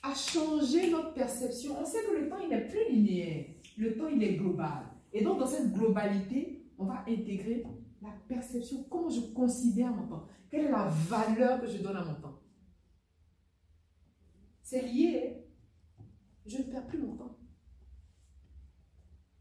à 0.03 0.13
changer 0.13 0.91
notre 0.91 1.13
perception. 1.13 1.75
On 1.79 1.85
sait 1.85 2.03
que 2.03 2.19
le 2.19 2.29
temps, 2.29 2.37
il 2.43 2.49
n'est 2.49 2.67
plus 2.67 2.91
linéaire. 2.91 3.45
Le 3.77 3.95
temps, 3.95 4.07
il 4.07 4.21
est 4.21 4.35
global. 4.35 4.85
Et 5.13 5.23
donc, 5.23 5.39
dans 5.39 5.47
cette 5.47 5.73
globalité, 5.73 6.69
on 6.77 6.85
va 6.85 7.03
intégrer 7.07 7.63
la 8.05 8.13
perception, 8.27 8.83
comment 8.83 9.09
je 9.09 9.33
considère 9.33 9.91
mon 9.91 10.07
temps, 10.07 10.27
quelle 10.49 10.65
est 10.65 10.71
la 10.71 10.87
valeur 10.87 11.61
que 11.61 11.67
je 11.67 11.81
donne 11.81 11.97
à 11.97 12.05
mon 12.05 12.15
temps? 12.15 12.41
C'est 14.61 14.81
lié. 14.81 15.41
Je 16.45 16.59
ne 16.59 16.63
perds 16.63 16.87
plus 16.87 16.99
mon 16.99 17.15
temps 17.15 17.37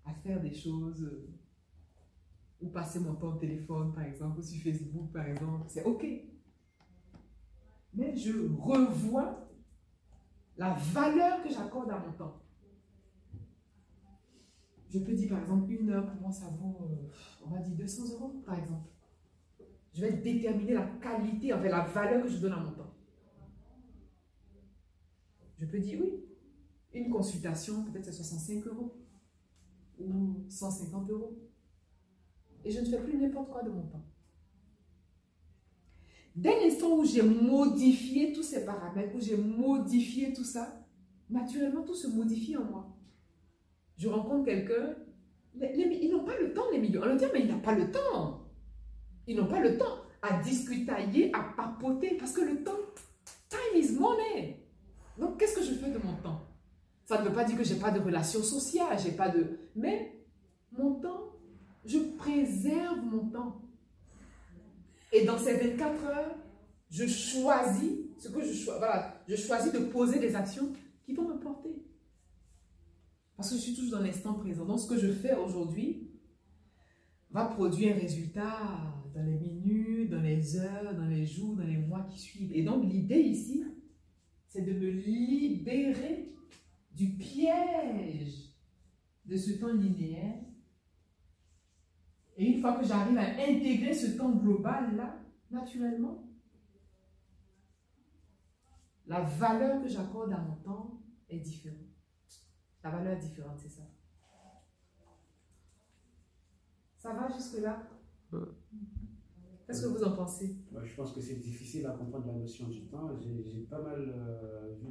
à 0.04 0.14
faire 0.14 0.40
des 0.40 0.52
choses 0.52 1.06
ou 2.60 2.68
passer 2.68 3.00
mon 3.00 3.14
temps 3.14 3.34
au 3.34 3.38
téléphone, 3.38 3.92
par 3.92 4.04
exemple, 4.04 4.38
ou 4.38 4.42
sur 4.42 4.62
Facebook, 4.62 5.12
par 5.12 5.26
exemple, 5.26 5.64
c'est 5.68 5.84
OK. 5.84 6.06
Mais 7.92 8.16
je 8.16 8.32
revois 8.58 9.48
la 10.56 10.74
valeur 10.74 11.42
que 11.42 11.50
j'accorde 11.50 11.90
à 11.90 11.98
mon 11.98 12.12
temps. 12.12 12.43
Je 14.94 15.00
peux 15.00 15.12
dire, 15.12 15.28
par 15.30 15.40
exemple, 15.40 15.72
une 15.72 15.90
heure, 15.90 16.06
pour 16.06 16.20
moi, 16.20 16.30
ça 16.30 16.46
vaut, 16.46 16.78
euh, 16.82 17.08
on 17.44 17.50
va 17.50 17.58
dire 17.58 17.74
200 17.74 18.12
euros, 18.12 18.40
par 18.46 18.56
exemple. 18.56 18.88
Je 19.92 20.02
vais 20.02 20.12
déterminer 20.12 20.74
la 20.74 20.86
qualité, 21.02 21.52
en 21.52 21.60
fait, 21.60 21.68
la 21.68 21.84
valeur 21.84 22.22
que 22.22 22.28
je 22.28 22.38
donne 22.38 22.52
à 22.52 22.60
mon 22.60 22.70
temps. 22.70 22.94
Je 25.58 25.66
peux 25.66 25.80
dire, 25.80 25.98
oui, 26.00 26.24
une 26.92 27.10
consultation, 27.10 27.82
peut-être 27.86 28.04
c'est 28.04 28.12
65 28.12 28.64
euros 28.68 28.94
ou 29.98 30.44
150 30.48 31.10
euros 31.10 31.40
et 32.64 32.70
je 32.70 32.78
ne 32.78 32.86
fais 32.86 33.02
plus 33.02 33.18
n'importe 33.18 33.50
quoi 33.50 33.64
de 33.64 33.70
mon 33.70 33.82
temps. 33.82 34.04
Dès 36.36 36.60
l'instant 36.60 36.96
où 36.98 37.04
j'ai 37.04 37.22
modifié 37.22 38.32
tous 38.32 38.44
ces 38.44 38.64
paramètres, 38.64 39.16
où 39.16 39.20
j'ai 39.20 39.36
modifié 39.36 40.32
tout 40.32 40.44
ça, 40.44 40.86
naturellement 41.28 41.82
tout 41.82 41.94
se 41.94 42.06
modifie 42.06 42.56
en 42.56 42.64
moi. 42.64 42.93
Je 43.96 44.08
rencontre 44.08 44.44
quelqu'un, 44.44 44.94
ils 45.54 46.10
n'ont 46.10 46.24
pas 46.24 46.38
le 46.38 46.52
temps, 46.52 46.70
les 46.72 46.78
milieux. 46.78 47.00
On 47.02 47.06
leur 47.06 47.16
dit, 47.16 47.24
mais 47.32 47.40
il 47.40 47.48
n'a 47.48 47.58
pas 47.58 47.74
le 47.74 47.90
temps. 47.90 48.44
Ils 49.26 49.36
n'ont 49.36 49.46
pas 49.46 49.60
le 49.60 49.78
temps 49.78 49.98
à 50.22 50.40
discuter, 50.40 51.32
à 51.32 51.54
papoter, 51.56 52.16
parce 52.18 52.32
que 52.32 52.42
le 52.42 52.62
temps, 52.62 52.72
time 53.48 53.80
is 53.80 53.92
money. 53.92 54.66
Donc, 55.18 55.38
qu'est-ce 55.38 55.56
que 55.56 55.64
je 55.64 55.74
fais 55.74 55.90
de 55.90 55.98
mon 55.98 56.14
temps? 56.22 56.40
Ça 57.04 57.20
ne 57.20 57.28
veut 57.28 57.34
pas 57.34 57.44
dire 57.44 57.56
que 57.56 57.64
je 57.64 57.74
n'ai 57.74 57.80
pas 57.80 57.90
de 57.90 58.00
relations 58.00 58.42
sociales, 58.42 58.98
j'ai 58.98 59.12
pas 59.12 59.28
de... 59.28 59.58
Mais 59.76 60.12
mon 60.72 60.94
temps 60.94 61.34
je 61.84 61.98
préserve 61.98 63.04
mon 63.04 63.26
temps. 63.26 63.60
Et 65.12 65.24
dans 65.24 65.38
ces 65.38 65.56
24 65.56 66.04
heures, 66.06 66.34
je 66.90 67.06
choisis 67.06 67.92
ce 68.18 68.28
que 68.28 68.42
je 68.42 68.52
choisis. 68.52 68.82
Je 69.28 69.36
choisis 69.36 69.72
de 69.72 69.78
poser 69.80 70.18
des 70.18 70.34
actions 70.34 70.72
qui 71.04 71.12
vont 71.12 71.28
me 71.28 71.38
porter. 71.38 71.74
Parce 73.36 73.50
que 73.50 73.56
je 73.56 73.60
suis 73.60 73.74
toujours 73.74 73.98
dans 73.98 74.04
l'instant 74.04 74.34
présent. 74.34 74.64
Donc, 74.64 74.80
ce 74.80 74.88
que 74.88 74.98
je 74.98 75.10
fais 75.10 75.34
aujourd'hui 75.34 76.10
va 77.30 77.46
produire 77.46 77.96
un 77.96 78.00
résultat 78.00 79.02
dans 79.14 79.22
les 79.22 79.38
minutes, 79.38 80.10
dans 80.10 80.22
les 80.22 80.56
heures, 80.56 80.94
dans 80.94 81.06
les 81.06 81.26
jours, 81.26 81.56
dans 81.56 81.64
les 81.64 81.78
mois 81.78 82.06
qui 82.10 82.18
suivent. 82.18 82.52
Et 82.52 82.62
donc, 82.62 82.84
l'idée 82.84 83.20
ici, 83.20 83.64
c'est 84.48 84.62
de 84.62 84.72
me 84.72 84.90
libérer 84.90 86.32
du 86.92 87.08
piège 87.16 88.54
de 89.24 89.36
ce 89.36 89.52
temps 89.52 89.72
linéaire 89.72 90.44
et 92.36 92.46
une 92.46 92.60
fois 92.60 92.74
que 92.74 92.84
j'arrive 92.84 93.16
à 93.16 93.28
intégrer 93.48 93.94
ce 93.94 94.16
temps 94.16 94.32
global-là, 94.32 95.20
naturellement, 95.50 96.26
la 99.06 99.20
valeur 99.20 99.82
que 99.82 99.88
j'accorde 99.88 100.32
à 100.32 100.38
mon 100.38 100.56
temps 100.56 101.00
est 101.28 101.38
différente. 101.38 101.83
La 102.84 102.90
valeur 102.90 103.14
est 103.14 103.20
différente, 103.20 103.58
c'est 103.58 103.70
ça. 103.70 103.82
Ça 106.98 107.12
va 107.14 107.28
jusque-là? 107.28 107.82
Qu'est-ce 109.66 109.82
que 109.82 109.88
vous 109.88 110.04
en 110.04 110.14
pensez? 110.14 110.56
Je 110.82 110.94
pense 110.94 111.12
que 111.12 111.20
c'est 111.20 111.40
difficile 111.40 111.86
à 111.86 111.92
comprendre 111.92 112.26
la 112.26 112.34
notion 112.34 112.68
du 112.68 112.82
temps. 112.86 113.10
J'ai 113.18 113.66
pas 113.70 113.80
mal 113.80 114.14
euh, 114.14 114.74
vu 114.78 114.84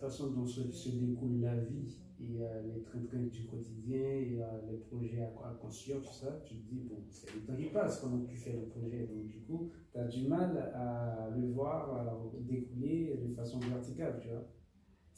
façon 0.00 0.30
dont 0.30 0.46
se, 0.46 0.88
découle 0.88 1.40
la 1.40 1.56
vie 1.56 1.98
et 2.20 2.42
euh, 2.42 2.62
les 2.74 2.82
trains 2.82 3.26
du 3.30 3.44
quotidien 3.46 4.00
et 4.00 4.42
euh, 4.42 4.46
les 4.70 4.78
projets 4.78 5.22
à, 5.22 5.48
à 5.48 5.54
construire, 5.54 6.00
tout 6.02 6.12
ça, 6.12 6.40
tu 6.44 6.56
te 6.56 6.68
dis, 6.68 6.80
bon, 6.88 7.02
c'est 7.08 7.34
le 7.34 7.40
temps 7.42 7.54
qui 7.54 7.66
passe 7.66 8.00
pendant 8.00 8.20
que 8.20 8.30
tu 8.30 8.36
fais 8.36 8.52
le 8.52 8.66
projet. 8.66 9.06
Donc, 9.06 9.26
du 9.26 9.40
coup, 9.40 9.70
tu 9.92 9.98
as 9.98 10.04
du 10.04 10.26
mal 10.26 10.56
à 10.74 11.28
le 11.36 11.52
voir 11.52 11.94
euh, 11.94 12.38
découler 12.40 13.20
de 13.22 13.34
façon 13.34 13.58
verticale, 13.60 14.18
tu 14.20 14.28
vois. 14.28 14.46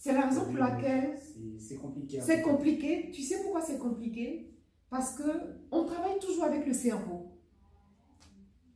C'est 0.03 0.15
la 0.15 0.27
raison 0.27 0.47
pour 0.47 0.55
laquelle 0.55 1.17
C'est 2.21 2.43
compliqué. 2.43 3.13
Tu 3.13 3.23
sais 3.23 3.41
pourquoi 3.41 3.61
c'est 3.61 3.79
compliqué? 3.79 4.53
Parce 4.91 5.15
que 5.17 5.23
on 5.71 5.85
travaille 5.85 6.19
toujours 6.19 6.43
avec 6.43 6.67
le 6.67 6.73
cerveau. 6.73 7.31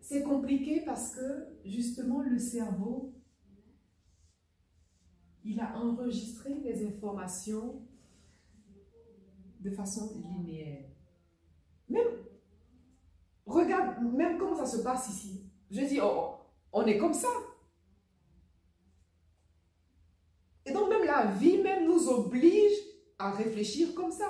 C'est 0.00 0.22
compliqué 0.22 0.82
parce 0.86 1.16
que 1.16 1.48
justement 1.64 2.20
le 2.20 2.38
cerveau, 2.38 3.12
il 5.44 5.58
a 5.58 5.76
enregistré 5.76 6.60
les 6.62 6.86
informations 6.86 7.82
de 9.58 9.70
façon 9.72 10.22
linéaire. 10.30 10.84
Même, 11.88 12.06
regarde, 13.46 14.00
même 14.14 14.38
comment 14.38 14.54
ça 14.54 14.66
se 14.66 14.80
passe 14.80 15.08
ici. 15.08 15.50
Je 15.72 15.80
dis, 15.80 15.98
oh, 16.00 16.36
on 16.72 16.86
est 16.86 16.98
comme 16.98 17.14
ça. 17.14 17.26
Et 20.66 20.72
donc 20.72 20.88
même 20.88 21.04
la 21.04 21.26
vie 21.26 21.58
même 21.58 21.86
nous 21.86 22.08
oblige 22.08 22.72
à 23.18 23.30
réfléchir 23.30 23.94
comme 23.94 24.10
ça. 24.12 24.26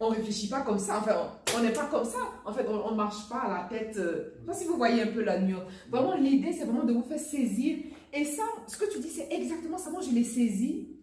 On 0.00 0.10
ne 0.10 0.14
réfléchit 0.16 0.48
pas 0.48 0.60
comme 0.60 0.78
ça, 0.78 0.98
enfin 0.98 1.32
on- 1.56 1.60
n'est 1.62 1.72
pas 1.72 1.86
comme 1.86 2.04
ça. 2.04 2.18
En 2.44 2.52
fait, 2.52 2.64
on 2.68 2.92
ne 2.92 2.96
marche 2.96 3.28
pas 3.28 3.40
à 3.40 3.62
la 3.62 3.68
tête. 3.68 3.96
euh, 3.96 4.30
Je 4.36 4.40
sais 4.40 4.46
pas 4.46 4.54
si 4.54 4.64
vous 4.66 4.76
voyez 4.76 5.02
un 5.02 5.08
peu 5.08 5.22
la 5.24 5.40
nuance. 5.40 5.64
Vraiment, 5.90 6.14
l'idée, 6.14 6.52
c'est 6.52 6.64
vraiment 6.64 6.84
de 6.84 6.92
vous 6.92 7.02
faire 7.02 7.18
saisir. 7.18 7.78
Et 8.12 8.24
ça, 8.24 8.44
ce 8.68 8.76
que 8.76 8.84
tu 8.92 9.00
dis, 9.00 9.08
c'est 9.10 9.28
exactement 9.32 9.76
ça. 9.76 9.90
Moi, 9.90 10.00
je 10.02 10.10
l'ai 10.10 10.22
saisi, 10.22 10.96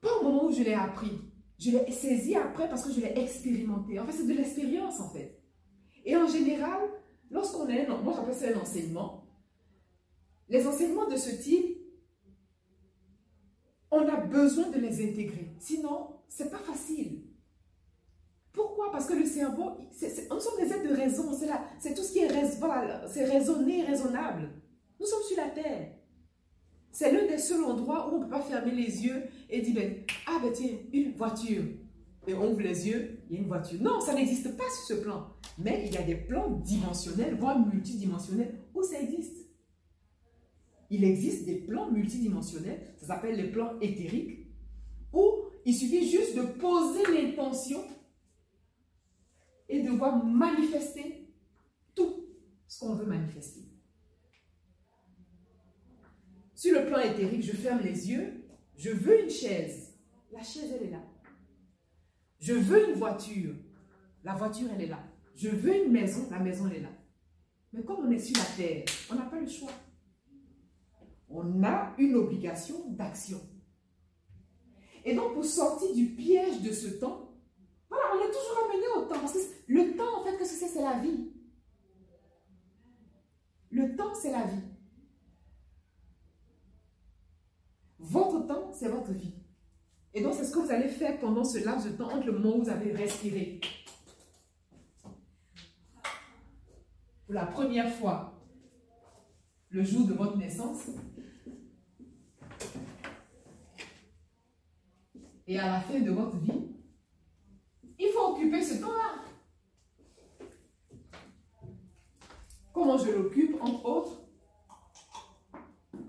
pas 0.00 0.08
au 0.20 0.24
moment 0.24 0.46
où 0.46 0.52
je 0.52 0.62
l'ai 0.62 0.72
appris. 0.72 1.20
Je 1.58 1.70
l'ai 1.72 1.92
saisi 1.92 2.34
après 2.34 2.66
parce 2.68 2.82
que 2.84 2.92
je 2.92 3.00
l'ai 3.00 3.12
expérimenté. 3.20 4.00
En 4.00 4.06
fait, 4.06 4.12
c'est 4.12 4.26
de 4.26 4.32
l'expérience, 4.32 5.00
en 5.00 5.10
fait. 5.10 5.38
Et 6.06 6.16
en 6.16 6.26
général, 6.26 6.80
lorsqu'on 7.30 7.68
est, 7.68 7.86
moi 8.02 8.14
j'appelle 8.16 8.34
ça 8.34 8.46
un 8.56 8.60
enseignement, 8.62 9.26
les 10.48 10.66
enseignements 10.66 11.08
de 11.08 11.16
ce 11.16 11.30
type, 11.42 11.76
on 13.90 14.06
a 14.08 14.16
besoin 14.16 14.68
de 14.70 14.78
les 14.78 15.02
intégrer. 15.08 15.50
Sinon, 15.58 16.08
c'est 16.28 16.50
pas 16.50 16.58
facile. 16.58 17.22
Pourquoi? 18.52 18.90
Parce 18.90 19.06
que 19.06 19.14
le 19.14 19.24
cerveau, 19.24 19.70
c'est- 19.92 20.10
c'est- 20.10 20.28
nous 20.32 20.40
sommes 20.40 20.58
des 20.58 20.72
êtres 20.72 20.88
de 20.88 20.94
raison. 20.94 21.32
C'est 21.78 21.94
tout 21.94 22.02
ce 22.02 22.12
qui 22.12 22.18
est 22.20 22.28
rais- 22.28 22.56
voilà, 22.58 23.06
c'est 23.08 23.24
raisonné, 23.24 23.84
raisonnable. 23.84 24.50
Nous 24.98 25.06
sommes 25.06 25.22
sur 25.22 25.36
la 25.36 25.48
terre. 25.50 25.92
C'est 26.90 27.12
l'un 27.12 27.26
des 27.26 27.38
seuls 27.38 27.62
endroits 27.62 28.08
où 28.08 28.16
on 28.16 28.18
ne 28.18 28.24
peut 28.24 28.30
pas 28.30 28.40
fermer 28.40 28.72
les 28.72 29.04
yeux 29.04 29.22
et 29.48 29.60
dire 29.60 29.74
ben, 29.74 29.94
ah 30.26 30.38
ben 30.42 30.52
tiens, 30.52 30.74
une 30.92 31.12
voiture. 31.12 31.62
Et 32.26 32.34
on 32.34 32.50
ouvre 32.50 32.60
les 32.62 32.88
yeux, 32.88 33.20
il 33.30 33.36
y 33.36 33.38
a 33.38 33.42
une 33.42 33.46
voiture. 33.48 33.80
Non, 33.80 34.00
ça 34.00 34.12
n'existe 34.12 34.56
pas 34.56 34.64
sur 34.64 34.96
ce 34.96 35.02
plan. 35.02 35.28
Mais 35.58 35.84
il 35.86 35.94
y 35.94 35.96
a 35.98 36.02
des 36.02 36.16
plans 36.16 36.50
dimensionnels, 36.50 37.36
voire 37.38 37.58
multidimensionnels, 37.58 38.54
où 38.74 38.82
ça 38.82 39.00
existe. 39.00 39.37
Il 40.90 41.04
existe 41.04 41.44
des 41.44 41.56
plans 41.56 41.90
multidimensionnels, 41.90 42.94
ça 42.96 43.06
s'appelle 43.06 43.36
les 43.36 43.50
plans 43.50 43.78
éthériques, 43.80 44.46
où 45.12 45.44
il 45.64 45.74
suffit 45.74 46.08
juste 46.08 46.36
de 46.36 46.42
poser 46.42 47.04
l'intention 47.12 47.82
et 49.68 49.82
de 49.82 49.90
voir 49.90 50.24
manifester 50.24 51.28
tout 51.94 52.24
ce 52.66 52.80
qu'on 52.80 52.94
veut 52.94 53.06
manifester. 53.06 53.68
Sur 56.54 56.80
le 56.80 56.86
plan 56.86 56.98
éthérique, 56.98 57.42
je 57.42 57.52
ferme 57.52 57.80
les 57.80 58.10
yeux, 58.10 58.44
je 58.76 58.90
veux 58.90 59.22
une 59.22 59.30
chaise. 59.30 59.96
La 60.32 60.42
chaise, 60.42 60.72
elle 60.74 60.88
est 60.88 60.90
là. 60.90 61.02
Je 62.40 62.54
veux 62.54 62.88
une 62.88 62.94
voiture. 62.94 63.54
La 64.24 64.34
voiture, 64.34 64.68
elle 64.74 64.82
est 64.82 64.88
là. 64.88 65.02
Je 65.34 65.48
veux 65.48 65.84
une 65.84 65.92
maison. 65.92 66.28
La 66.30 66.38
maison, 66.38 66.66
elle 66.68 66.78
est 66.78 66.82
là. 66.82 66.92
Mais 67.72 67.84
comme 67.84 68.06
on 68.06 68.10
est 68.10 68.18
sur 68.18 68.36
la 68.38 68.44
terre, 68.56 68.84
on 69.10 69.14
n'a 69.14 69.26
pas 69.26 69.40
le 69.40 69.46
choix. 69.46 69.72
On 71.30 71.62
a 71.62 71.94
une 71.98 72.14
obligation 72.14 72.88
d'action. 72.88 73.40
Et 75.04 75.14
donc, 75.14 75.34
pour 75.34 75.44
sortir 75.44 75.94
du 75.94 76.06
piège 76.06 76.62
de 76.62 76.72
ce 76.72 76.88
temps, 76.88 77.30
voilà, 77.88 78.04
on 78.14 78.20
est 78.20 78.30
toujours 78.30 78.64
amené 78.64 78.86
au 78.96 79.02
temps. 79.02 79.20
Le 79.66 79.96
temps, 79.96 80.20
en 80.20 80.24
fait, 80.24 80.36
qu'est-ce 80.36 80.54
que 80.54 80.58
c'est 80.60 80.68
C'est 80.68 80.82
la 80.82 80.98
vie. 80.98 81.30
Le 83.70 83.96
temps, 83.96 84.14
c'est 84.14 84.32
la 84.32 84.44
vie. 84.44 84.62
Votre 87.98 88.46
temps, 88.46 88.72
c'est 88.72 88.88
votre 88.88 89.12
vie. 89.12 89.34
Et 90.14 90.22
donc, 90.22 90.34
c'est 90.34 90.44
ce 90.44 90.52
que 90.52 90.60
vous 90.60 90.70
allez 90.70 90.88
faire 90.88 91.18
pendant 91.20 91.44
ce 91.44 91.64
laps 91.64 91.84
de 91.84 91.96
temps 91.96 92.10
entre 92.10 92.26
le 92.26 92.32
moment 92.32 92.56
où 92.56 92.62
vous 92.64 92.70
avez 92.70 92.92
respiré. 92.92 93.60
Pour 97.24 97.34
la 97.34 97.46
première 97.46 97.92
fois, 97.94 98.34
le 99.68 99.84
jour 99.84 100.06
de 100.06 100.14
votre 100.14 100.38
naissance, 100.38 100.86
et 105.48 105.58
à 105.58 105.66
la 105.66 105.80
fin 105.80 105.98
de 105.98 106.10
votre 106.10 106.36
vie, 106.36 106.52
il 107.98 108.08
faut 108.10 108.34
occuper 108.34 108.62
ce 108.62 108.80
temps-là. 108.80 109.24
Comment 112.72 112.98
je 112.98 113.10
l'occupe, 113.10 113.56
entre 113.60 113.84
autres? 113.86 114.20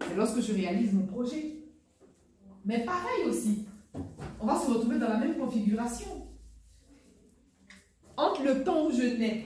C'est 0.02 0.16
lorsque 0.16 0.42
je 0.42 0.54
réalise 0.54 0.94
mon 0.94 1.08
projet. 1.08 1.64
Mais 2.66 2.84
pareil 2.84 3.24
aussi, 3.26 3.66
on 4.40 4.46
va 4.46 4.60
se 4.60 4.70
retrouver 4.70 5.00
dans 5.00 5.08
la 5.08 5.18
même 5.18 5.38
configuration. 5.38 6.28
Entre 8.18 8.44
le 8.44 8.64
temps 8.66 8.88
où 8.88 8.92
je 8.92 9.18
nais, 9.18 9.46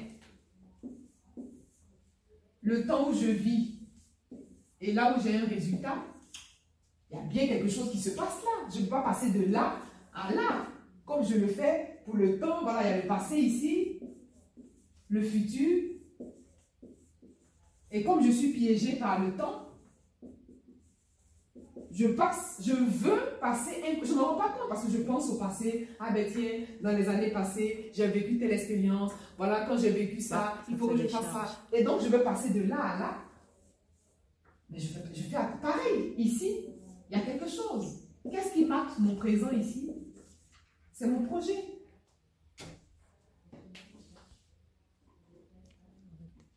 le 2.61 2.87
temps 2.87 3.09
où 3.09 3.13
je 3.13 3.27
vis 3.27 3.79
et 4.81 4.91
là 4.91 5.15
où 5.15 5.21
j'ai 5.21 5.37
un 5.37 5.45
résultat, 5.45 6.03
il 7.13 7.17
y 7.17 7.19
a 7.19 7.25
bien 7.25 7.47
quelque 7.47 7.69
chose 7.69 7.91
qui 7.91 7.99
se 7.99 8.09
passe 8.11 8.41
là. 8.43 8.67
Je 8.73 8.79
ne 8.79 8.83
peux 8.85 8.89
pas 8.89 9.03
passer 9.03 9.31
de 9.31 9.51
là 9.51 9.75
à 10.13 10.33
là, 10.33 10.67
comme 11.05 11.23
je 11.23 11.35
le 11.37 11.47
fais 11.47 11.99
pour 12.05 12.15
le 12.17 12.39
temps. 12.39 12.61
Voilà, 12.63 12.83
il 12.83 12.89
y 12.89 12.93
a 12.93 13.01
le 13.01 13.07
passé 13.07 13.37
ici, 13.37 13.99
le 15.09 15.21
futur. 15.21 15.79
Et 17.91 18.03
comme 18.03 18.23
je 18.23 18.31
suis 18.31 18.51
piégé 18.51 18.93
par 18.95 19.23
le 19.23 19.35
temps, 19.35 19.59
je 21.91 22.07
passe, 22.07 22.59
je 22.65 22.73
veux 22.73 23.37
passer, 23.39 23.83
un- 23.85 24.03
je 24.03 24.11
ne 24.13 24.17
me 24.17 24.23
rends 24.23 24.35
pas 24.37 24.49
compte 24.49 24.67
parce 24.69 24.83
que 24.85 24.91
je 24.91 24.97
pense 25.03 25.29
au 25.29 25.35
passé. 25.37 25.87
Ah 25.99 26.11
ben 26.11 26.25
tiens, 26.31 26.61
dans 26.81 26.97
les 26.97 27.07
années 27.07 27.29
passées, 27.29 27.91
j'ai 27.93 28.07
vécu 28.07 28.39
telle 28.39 28.51
expérience. 28.51 29.11
Voilà, 29.37 29.65
quand 29.67 29.77
j'ai 29.77 29.91
vécu 29.91 30.19
ça, 30.19 30.55
il 30.67 30.75
faut 30.75 30.87
que 30.87 30.97
je 30.97 31.07
fasse 31.07 31.25
ça. 31.25 31.45
Et 31.71 31.83
donc, 31.83 32.01
je 32.01 32.07
veux 32.07 32.23
passer 32.23 32.49
de 32.49 32.63
là 32.67 32.79
à 32.79 32.99
là. 32.99 33.15
Mais 34.71 34.79
je 34.79 34.87
fais, 34.87 35.01
je 35.13 35.21
fais 35.21 35.37
pareil. 35.61 36.15
Ici, 36.17 36.65
il 37.13 37.19
y 37.19 37.21
a 37.21 37.25
quelque 37.25 37.47
chose. 37.47 37.99
Qu'est-ce 38.23 38.53
qui 38.53 38.65
marque 38.65 38.97
mon 38.97 39.15
présent 39.15 39.51
ici? 39.51 39.91
C'est 40.91 41.07
mon 41.07 41.23
projet. 41.25 41.53